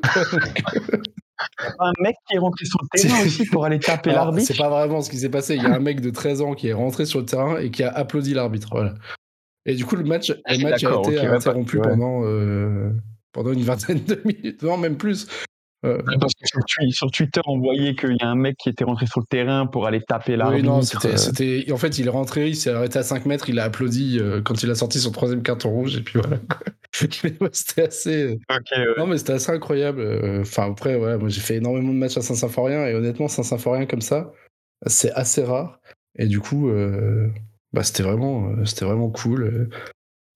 [1.79, 4.47] Un mec qui est rentré sur le terrain aussi pour aller taper l'arbitre.
[4.47, 5.57] C'est pas vraiment ce qui s'est passé.
[5.57, 7.71] Il y a un mec de 13 ans qui est rentré sur le terrain et
[7.71, 8.69] qui a applaudi l'arbitre.
[8.73, 8.95] Voilà.
[9.67, 12.91] Et du coup, le match, le match a été interrompu pendant, euh,
[13.33, 15.27] pendant une vingtaine de minutes, non, même plus.
[15.85, 16.47] Euh, parce que
[16.91, 19.67] sur, Twitter, on voyait qu'il y a un mec qui était rentré sur le terrain
[19.67, 20.63] pour aller taper l'arbitre.
[20.63, 23.59] Oui, non, c'était, En fait, il est rentré, il s'est arrêté à 5 mètres, il
[23.59, 26.39] a applaudi euh, quand il a sorti son troisième carton rouge, et puis voilà.
[27.53, 28.39] c'était assez.
[28.97, 30.41] Non, mais c'était assez incroyable.
[30.41, 34.03] Enfin, après, ouais, moi j'ai fait énormément de matchs à Saint-Symphorien, et honnêtement, Saint-Symphorien comme
[34.03, 34.33] ça,
[34.87, 35.81] c'est assez rare.
[36.17, 37.29] Et du coup, euh,
[37.73, 39.69] bah, c'était vraiment, c'était vraiment cool.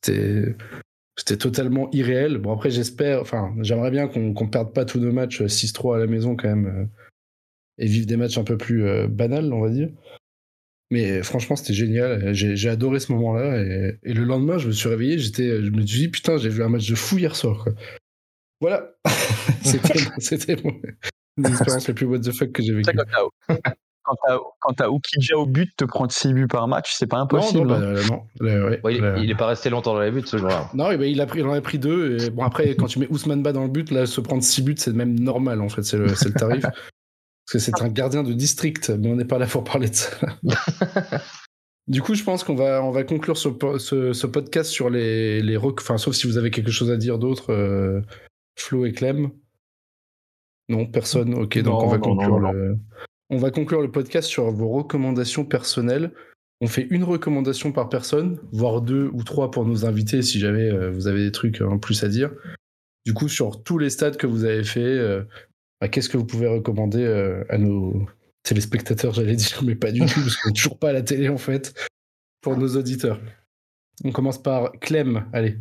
[0.03, 0.57] C'était
[1.17, 2.39] c'était totalement irréel.
[2.39, 5.95] Bon, après, j'espère, enfin, j'aimerais bien qu'on ne perde pas tous nos matchs 6-3 euh,
[5.95, 6.85] à la maison quand même euh,
[7.79, 9.89] et vivre des matchs un peu plus euh, banals, on va dire.
[10.91, 12.33] Mais franchement, c'était génial.
[12.33, 13.61] J'ai adoré ce moment-là.
[14.05, 16.62] Et, le lendemain, je me suis réveillé, j'étais, je me suis dit, putain, j'ai vu
[16.62, 17.64] un match de fou hier soir.
[17.64, 17.73] Quoi.
[18.61, 18.95] Voilà.
[20.19, 20.81] c'était mon,
[21.49, 22.97] expérience la plus what the fuck que j'ai vécue
[24.61, 27.66] quand t'as Oukidja au but, te prendre 6 buts par match, c'est pas impossible.
[27.66, 29.18] Non, non, bah, non.
[29.18, 30.70] il, est pas resté longtemps dans les buts ce joueur.
[30.74, 32.22] Non, il, a pris, il en a pris deux.
[32.22, 34.62] Et bon, après, quand tu mets Ousmane Ba dans le but, là, se prendre 6
[34.62, 36.62] buts, c'est même normal en fait, c'est le, le, tarif.
[37.46, 39.94] Parce que c'est un gardien de district, mais on n'est pas là pour parler de
[39.94, 40.11] ça.
[41.86, 43.48] du coup, je pense qu'on va, on va conclure ce,
[43.78, 47.52] ce, podcast sur les, les Enfin, sauf si vous avez quelque chose à dire d'autre,
[47.52, 48.00] euh,
[48.59, 49.30] Flo et Clem.
[50.68, 51.34] Non, personne.
[51.34, 52.78] Ok, donc on va conclure le.
[53.29, 56.12] On va conclure le podcast sur vos recommandations personnelles.
[56.61, 60.70] On fait une recommandation par personne, voire deux ou trois pour nos invités si jamais
[60.70, 62.31] euh, vous avez des trucs en plus à dire.
[63.05, 65.24] Du coup, sur tous les stades que vous avez fait, euh,
[65.81, 68.07] bah, qu'est-ce que vous pouvez recommander euh, à nos
[68.45, 71.29] téléspectateurs, j'allais dire, mais pas du tout, parce qu'on n'est toujours pas à la télé
[71.29, 71.74] en fait,
[72.41, 73.20] pour nos auditeurs.
[74.05, 75.59] On commence par Clem, allez.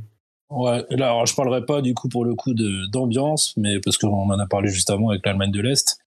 [0.52, 4.38] Ouais, alors je parlerai pas du coup pour le coup d'ambiance, mais parce qu'on en
[4.38, 6.05] a parlé juste avant avec l'Allemagne de l'Est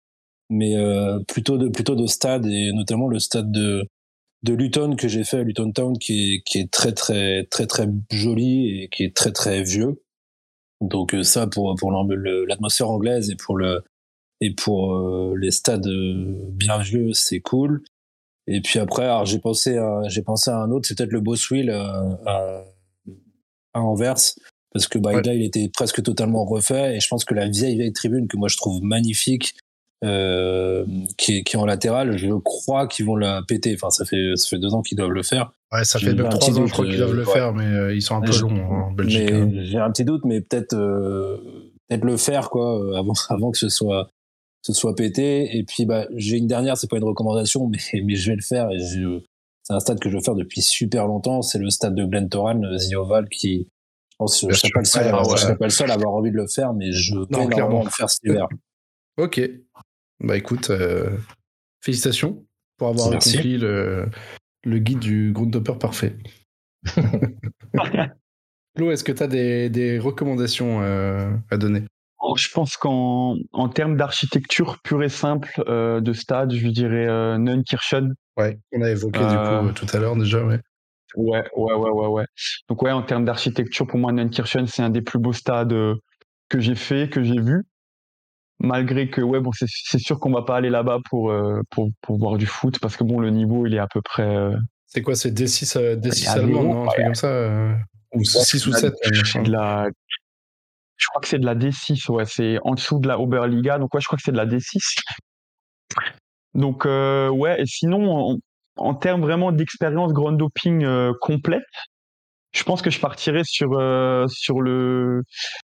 [0.51, 3.85] mais euh, plutôt de plutôt de stade et notamment le stade de
[4.45, 7.67] de Luton que j'ai fait à Luton Town qui est qui est très très très
[7.67, 10.03] très joli et qui est très très vieux.
[10.81, 13.83] Donc euh, ça pour pour l'atmosphère anglaise et pour le
[14.41, 15.89] et pour euh, les stades
[16.51, 17.83] bien vieux, c'est cool.
[18.47, 21.21] Et puis après, alors j'ai pensé à j'ai pensé à un autre, c'est peut-être le
[21.21, 22.65] Boswell à, à,
[23.75, 24.35] à Anvers
[24.73, 27.77] parce que bah, là il était presque totalement refait et je pense que la vieille
[27.77, 29.55] vieille tribune que moi je trouve magnifique
[30.05, 30.85] euh,
[31.17, 33.75] qui, est, qui est en latéral, je crois qu'ils vont la péter.
[33.75, 35.53] Enfin, ça fait, ça fait deux ans qu'ils doivent le faire.
[35.73, 38.03] Ouais, ça fait deux, trois ans, je crois qu'ils doivent le faire, mais euh, ils
[38.03, 39.31] sont un peu longs en Belgique.
[39.31, 39.51] Hein.
[39.55, 41.39] J'ai un petit doute, mais peut-être euh,
[41.89, 44.09] peut-être le faire quoi avant, avant que ce soit
[44.63, 45.57] ce soit pété.
[45.57, 48.43] Et puis bah j'ai une dernière, c'est pas une recommandation, mais mais je vais le
[48.43, 48.71] faire.
[48.71, 51.43] Et c'est un stade que je veux faire depuis super longtemps.
[51.43, 53.67] C'est le stade de Glentoran, The Oval, qui
[54.13, 56.47] je pense je serais pas le seul, pas le seul à avoir envie de le
[56.47, 58.47] faire, mais je vais clairement le faire cet hiver.
[59.17, 59.41] Ok,
[60.21, 61.16] bah écoute, euh,
[61.81, 62.45] félicitations
[62.77, 64.09] pour avoir accompli le,
[64.64, 66.16] le, guide du Grundhopper parfait.
[68.77, 71.85] Flo, est-ce que tu as des, des recommandations euh, à donner?
[72.21, 77.07] Oh, Je pense qu'en en termes d'architecture pure et simple euh, de stade, je dirais
[77.39, 78.14] Neunkirchen.
[78.37, 80.61] Ouais, on a évoqué du coup tout à l'heure déjà, ouais.
[81.14, 82.27] Ouais, ouais, ouais, ouais, ouais.
[82.69, 85.97] Donc ouais, en termes d'architecture, pour moi, Neunkirchen, c'est un des plus beaux stades euh,
[86.49, 87.64] que j'ai fait, que j'ai vu.
[88.61, 92.19] Malgré que, ouais, bon, c'est sûr qu'on va pas aller là-bas pour, euh, pour, pour
[92.19, 94.25] voir du foot, parce que bon, le niveau, il est à peu près.
[94.25, 94.57] euh,
[94.87, 97.73] C'est quoi, c'est D6, euh, D6 Ah, allemand, non Un truc comme ça euh,
[98.15, 98.93] Ou 6 ou 7
[99.25, 99.89] c'est de la.
[100.97, 103.95] Je crois que c'est de la D6, ouais, c'est en dessous de la Oberliga, donc
[103.95, 104.97] ouais, je crois que c'est de la D6.
[106.55, 108.37] Donc euh, ouais, et sinon, en,
[108.77, 111.63] en termes vraiment d'expérience grand doping euh, complète,
[112.53, 115.23] je pense que je partirais sur euh, sur le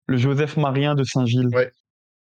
[0.07, 1.49] le Joseph Marien de Saint-Gilles.
[1.53, 1.73] Ouais.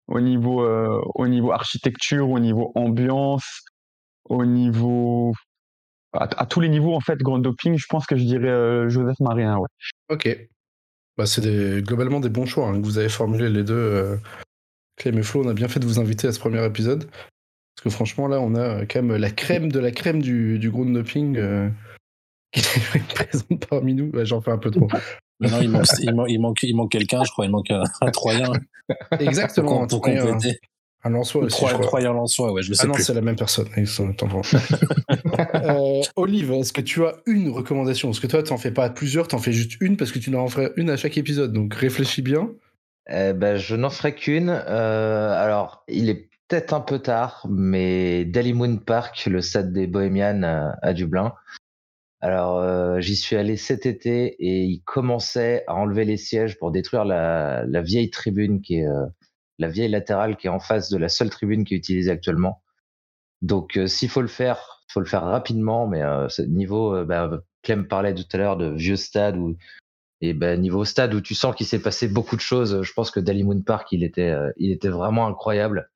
[0.09, 3.63] Au niveau euh, au niveau architecture, au niveau ambiance,
[4.29, 5.33] au niveau
[6.13, 9.19] à, tous les niveaux en fait grand doping, je pense que je dirais euh, Joseph
[9.21, 9.59] Marien.
[9.59, 9.69] Ouais.
[10.11, 10.49] Ok.
[11.17, 13.75] Bah, c'est des- globalement des bons choix hein, que vous avez formulés les deux.
[13.75, 14.17] Euh...
[14.97, 17.11] Clem et Flo, on a bien fait de vous inviter à ce premier épisode.
[17.11, 20.59] Parce que franchement, là, on a euh, quand même la crème de la crème du,
[20.59, 21.35] du ground doping
[22.53, 24.11] qui est présente parmi nous.
[24.11, 24.89] Ouais, J'en fais un peu trop.
[25.41, 27.45] Mais non, il manque, il manque, il manque, il manque quelqu'un, je crois.
[27.45, 28.53] Il manque un, un Troyen
[29.18, 29.87] Exactement.
[29.87, 30.59] pour, un compléter.
[31.05, 31.87] Un Lançois aussi, je Troyen, crois.
[31.87, 33.05] Troyen Lançois, ouais, je le Ah sais non, plus.
[33.05, 33.68] c'est la même personne.
[35.55, 38.09] Euh, Olive, est-ce que tu as une recommandation?
[38.09, 40.18] Parce que toi, tu n'en fais pas plusieurs, tu en fais juste une parce que
[40.18, 41.53] tu en ferais une à chaque épisode.
[41.53, 42.51] Donc réfléchis bien.
[43.09, 44.49] Eh ben, je n'en ferai qu'une.
[44.51, 50.43] Euh, alors, il est peut-être un peu tard, mais Dalymount Park, le stade des Bohémians
[50.43, 51.32] à, à Dublin.
[52.27, 56.72] Alors, euh, j'y suis allé cet été et ils commençaient à enlever les sièges pour
[56.72, 59.07] détruire la, vieille tribune qui est euh,
[59.61, 62.64] la vieille latérale qui est en face de la seule tribune qui est utilisée actuellement.
[63.43, 65.87] Donc, euh, s'il faut le faire, faut le faire rapidement.
[65.87, 66.03] Mais
[66.49, 67.31] niveau, bah,
[67.62, 69.57] Clem parlait tout à l'heure de vieux stades où
[70.20, 73.12] et ben niveau stade où tu sens qu'il s'est passé beaucoup de choses, je pense
[73.12, 75.91] que Dalymount Park, il était, il vraiment incroyable.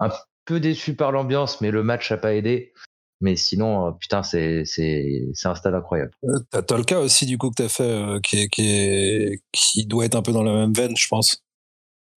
[0.00, 0.10] Un
[0.46, 2.72] peu déçu par l'ambiance, mais le match a pas aidé.
[3.20, 6.10] Mais sinon, euh, putain, c'est, c'est, c'est un stade incroyable.
[6.24, 9.86] Euh, T'as Tolka aussi, du coup, que t'as fait, euh, qui, est, qui, est, qui
[9.86, 11.42] doit être un peu dans la même veine, je pense.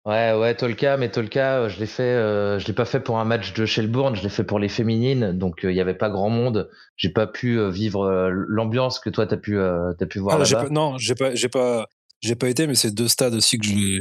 [0.05, 3.18] Ouais, ouais, Tolka, mais Tolka, euh, je l'ai fait, euh, je l'ai pas fait pour
[3.18, 5.92] un match de Shelbourne, je l'ai fait pour les féminines, donc euh, il y avait
[5.94, 6.70] pas grand monde.
[6.96, 10.40] J'ai pas pu euh, vivre euh, l'ambiance que toi t'as pu, euh, t'as pu voir
[10.40, 10.68] Ah, j'ai là-bas.
[10.68, 11.86] pas- non, j'ai pas, j'ai pas,
[12.22, 13.99] j'ai pas été, mais c'est deux stades aussi que j'ai,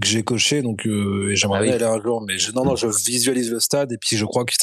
[0.00, 1.70] que j'ai coché, donc euh, et j'aimerais Ah oui.
[1.72, 2.24] aller un jour.
[2.26, 4.54] Mais je, non, non, je visualise le stade et puis je crois que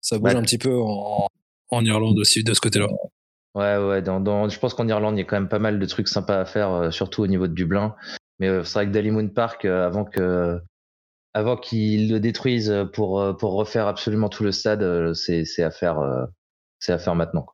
[0.00, 0.38] ça, bouge Ouais.
[0.38, 1.28] un petit peu en,
[1.68, 2.88] en Irlande aussi de ce côté-là.
[3.54, 5.78] Ouais, ouais, dans, dans, je pense qu'en Irlande, il y a quand même pas mal
[5.78, 7.96] de trucs sympas à faire, euh, surtout au niveau de Dublin.
[8.38, 10.60] Mais euh, c'est vrai que Dalymount Park, euh, avant que,
[11.34, 16.00] avant qu'ils le détruisent pour, pour refaire absolument tout le stade, c'est, c'est à faire,
[16.80, 17.46] c'est à faire maintenant.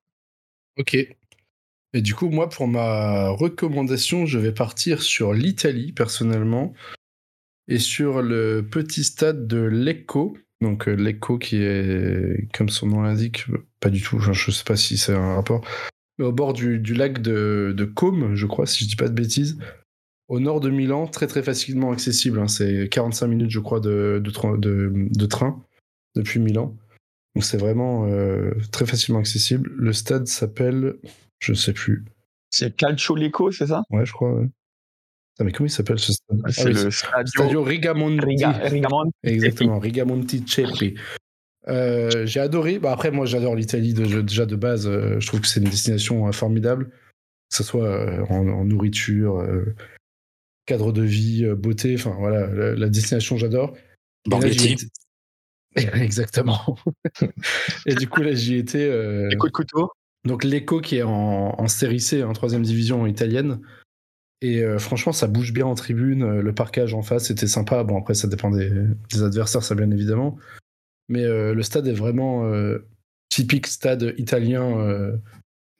[0.78, 0.94] Ok.
[0.94, 6.72] Et du coup, moi, pour ma recommandation, je vais partir sur l'Italie, personnellement,
[7.68, 10.36] et sur le petit stade de Lecco.
[10.62, 13.44] Donc, euh, Lecco qui est, comme son nom l'indique,
[13.80, 15.62] pas du tout, je sais pas si c'est un rapport,
[16.18, 19.08] mais au bord du, du lac de, de Côme, je crois, si je dis pas
[19.08, 19.58] de bêtises,
[20.28, 22.40] au nord de Milan, très très facilement accessible.
[22.40, 22.48] hein.
[22.48, 25.62] C'est 45 minutes, je crois, de, de, tra- de- de train
[26.16, 26.74] depuis Milan.
[27.34, 29.70] Donc c'est vraiment euh, très facilement accessible.
[29.76, 30.94] Le stade s'appelle,
[31.38, 32.04] je sais plus.
[32.50, 33.82] C'est Calcio Lecco, c'est ça?
[33.90, 34.32] Ouais, je crois.
[34.32, 34.48] ouais.
[35.40, 38.24] Mais comment il s'appelle ce stade Ah oui, le Stadio Stadio Rigamonti.
[38.24, 39.10] Riga, Rigamon.
[39.22, 40.94] Exactement, Rigamonti Ceppi.
[41.68, 42.78] Euh, j'ai adoré.
[42.78, 44.86] Bah, après, moi, j'adore l'Italie de- déjà de base.
[44.86, 46.86] euh, je trouve que c'est une destination euh, formidable,
[47.50, 49.44] que ce soit euh, en, en nourriture,
[50.64, 51.94] cadre de vie, beauté.
[51.98, 53.76] Enfin, voilà, la, la destination, j'adore.
[54.26, 54.76] Borghetti.
[55.76, 56.76] Exactement.
[57.86, 58.88] Et du coup, là, j'y étais.
[58.88, 59.90] de couteau.
[60.24, 63.60] donc l'Eco qui est en, en série C, en troisième division italienne.
[64.42, 66.22] Et euh, franchement, ça bouge bien en tribune.
[66.22, 67.84] Euh, Le parquage en face était sympa.
[67.84, 68.70] Bon, après, ça dépend des,
[69.12, 70.36] des adversaires, ça bien évidemment.
[71.08, 72.86] Mais euh, le stade est vraiment euh,
[73.28, 75.12] typique stade italien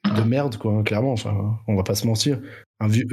[0.05, 1.13] de merde, quoi, hein, clairement.
[1.13, 2.39] Enfin, on va pas se mentir.
[2.79, 3.05] Un vieux,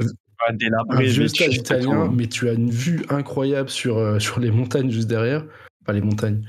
[0.47, 2.11] un stade italien, tout.
[2.13, 5.45] mais tu as une vue incroyable sur, sur les montagnes juste derrière.
[5.85, 6.45] Pas les montagnes.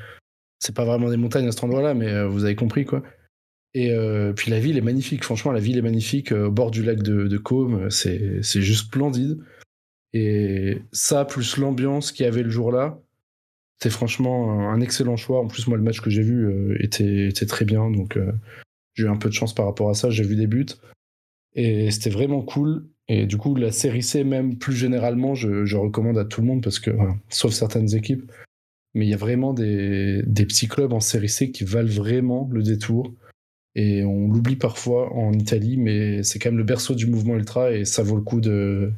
[0.59, 3.03] C'est pas vraiment des montagnes à cet endroit-là, mais vous avez compris, quoi.
[3.77, 6.71] Et euh, puis la ville est magnifique, franchement, la ville est magnifique, euh, au bord
[6.71, 9.39] du lac de, de Côme, c'est juste splendide.
[10.15, 12.99] Et ça, plus l'ambiance qu'il y avait le jour-là,
[13.83, 15.41] c'est franchement un excellent choix.
[15.41, 18.19] En plus, moi, le match que j'ai vu euh, était, était très bien, donc
[18.95, 20.65] j'ai eu un peu de chance par rapport à ça, j'ai vu des buts.
[21.55, 22.87] Et c'était vraiment cool.
[23.09, 26.63] Et du coup, la série C, même plus généralement, je, recommande à tout le monde,
[26.63, 26.93] parce que,
[27.29, 28.33] sauf certaines équipes,
[28.95, 32.49] mais il y a vraiment des, des petits clubs en série C qui valent vraiment
[32.51, 33.13] le détour.
[33.79, 37.73] Et on l'oublie parfois en Italie, mais c'est quand même le berceau du mouvement ultra
[37.73, 38.91] et ça vaut le coup de.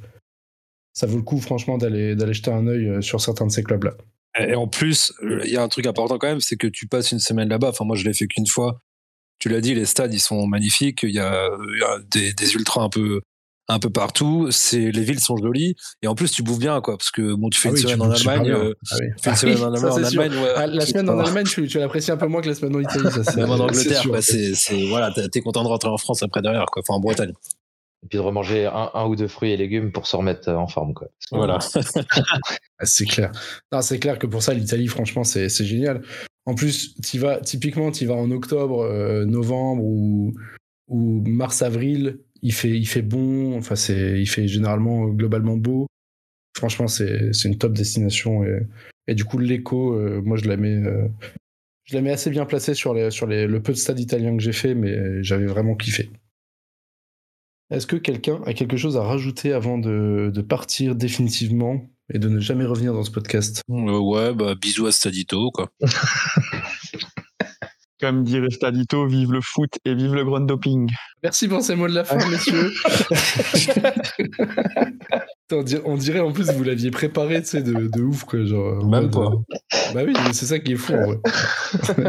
[0.92, 3.64] Ça vaut le coup, franchement, d'aller d'aller jeter un œil euh, sur certains de ces
[3.64, 3.94] clubs-là.
[4.38, 5.12] Et en plus,
[5.44, 7.70] il y a un truc important quand même, c'est que tu passes une semaine là-bas.
[7.70, 8.80] Enfin, moi, je l'ai fait qu'une fois.
[9.40, 11.02] tu l'as dit, les stades ils sont magnifiques.
[11.02, 13.20] Il y a, il y a des, des ultras un peu
[13.68, 14.48] un peu partout.
[14.50, 17.48] C'est les villes sont jolies et en plus tu bouffes bien quoi parce que bon
[17.50, 19.06] tu fais Ah une oui, tu semaine en Allemagne, euh, Ah oui.
[19.16, 20.06] tu fais une Ah semaine oui, en, ça.
[20.06, 20.32] Allemagne.
[20.42, 22.76] ouais, Ah, la semaine en Allemagne, tu, tu l'apprécies un peu moins que la semaine
[22.76, 23.08] en Italie.
[23.24, 24.54] Ça, Même en Angleterre, quoi, c'est,
[24.88, 26.82] voilà, t'es content de rentrer en France après derrière, quoi.
[26.86, 27.32] Enfin, en Bretagne.
[28.04, 30.54] Et puis de remanger un, un ou deux fruits et légumes pour se remettre euh,
[30.54, 30.94] en forme.
[30.94, 31.08] Quoi.
[31.32, 31.58] Voilà.
[32.84, 33.32] C'est clair.
[33.72, 36.02] Non, c'est clair que pour ça, l'Italie, franchement, c'est c'est génial.
[36.46, 40.32] En plus, y vas, typiquement, tu vas en octobre, euh, novembre ou,
[40.86, 45.86] ou mars-avril, il fait, il fait bon, enfin, c'est, il fait généralement euh, globalement beau.
[46.56, 48.44] Franchement, c'est c'est une top destination.
[48.44, 48.60] Et,
[49.08, 50.76] et du coup, l'écho, euh, moi, je la mets.
[50.76, 51.08] euh,
[51.84, 54.36] je la mets assez bien placée sur, les, sur les, le peu de stades italiens
[54.36, 56.10] que j'ai fait, mais j'avais vraiment kiffé.
[57.70, 62.28] Est-ce que quelqu'un a quelque chose à rajouter avant de, de partir définitivement et de
[62.28, 63.62] ne jamais revenir dans ce podcast?
[63.70, 65.70] Euh, ouais, bah, bisous à Stadito, quoi.
[68.00, 70.88] Comme dirait Stadito, vive le foot et vive le grand doping.
[71.22, 72.70] Merci pour ces mots de la fin, messieurs.
[75.52, 78.44] on, dirait, on dirait en plus vous l'aviez préparé, tu sais, de, de ouf, quoi.
[78.44, 79.20] Genre, en Même pas.
[79.30, 81.18] euh, Bah oui, mais c'est ça qui est fou, en vrai.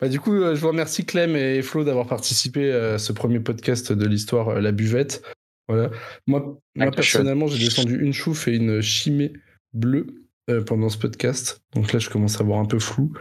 [0.00, 3.40] bah, du coup, euh, je vous remercie Clem et Flo d'avoir participé à ce premier
[3.40, 5.22] podcast de l'histoire euh, La Buvette.
[5.68, 5.90] Voilà.
[6.26, 9.32] Moi, personnellement, j'ai descendu une chouffe et une chimée
[9.72, 10.06] bleue
[10.50, 11.60] euh, pendant ce podcast.
[11.74, 13.12] Donc là, je commence à voir un peu flou.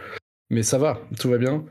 [0.49, 1.65] Mais ça va, tout va bien.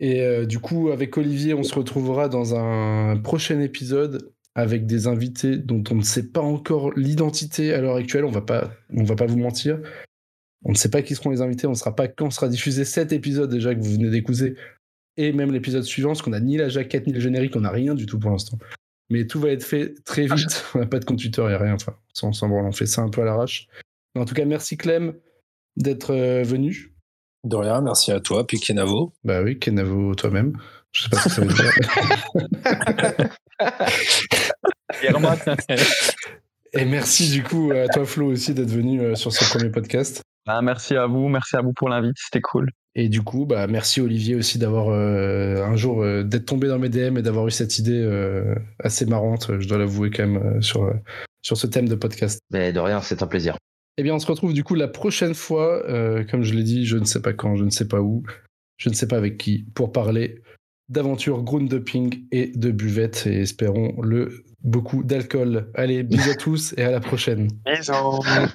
[0.00, 5.06] Et euh, du coup, avec Olivier, on se retrouvera dans un prochain épisode avec des
[5.06, 8.24] invités dont on ne sait pas encore l'identité à l'heure actuelle.
[8.24, 9.80] On va pas, on va pas vous mentir.
[10.64, 11.66] On ne sait pas qui seront les invités.
[11.66, 14.56] On ne sera pas quand sera diffusé cet épisode déjà que vous venez d'écouter
[15.16, 17.70] et même l'épisode suivant, parce qu'on n'a ni la jaquette ni le générique, on n'a
[17.70, 18.58] rien du tout pour l'instant.
[19.10, 20.64] Mais tout va être fait très vite.
[20.74, 21.74] On n'a pas de compte Twitter et rien.
[21.74, 23.68] Enfin, sans, sans branle, on fait ça un peu à l'arrache.
[24.16, 25.14] En tout cas, merci Clem
[25.76, 26.93] d'être euh, venu.
[27.44, 29.12] De rien, merci à toi, puis Kenavo.
[29.22, 30.56] Bah oui, Kenavo toi-même.
[30.92, 31.72] Je sais pas ce que ça veut dire.
[36.76, 40.22] Et merci du coup à toi Flo aussi d'être venu euh, sur ce premier podcast.
[40.46, 42.68] Ah, merci à vous, merci à vous pour l'invite, c'était cool.
[42.96, 46.78] Et du coup, bah merci Olivier aussi d'avoir euh, un jour euh, d'être tombé dans
[46.78, 50.36] mes DM et d'avoir eu cette idée euh, assez marrante, je dois l'avouer quand même
[50.36, 50.92] euh, sur euh,
[51.42, 52.40] sur ce thème de podcast.
[52.50, 53.56] Mais de rien, c'est un plaisir.
[53.96, 56.84] Eh bien, on se retrouve du coup la prochaine fois, euh, comme je l'ai dit,
[56.84, 58.24] je ne sais pas quand, je ne sais pas où,
[58.76, 60.42] je ne sais pas avec qui, pour parler
[60.88, 65.70] d'aventure groundhopping et de buvette et espérons le beaucoup d'alcool.
[65.74, 67.48] Allez, bisous à tous et à la prochaine.
[67.64, 67.92] Bisous.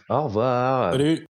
[0.10, 0.92] Au revoir.
[0.92, 1.26] Salut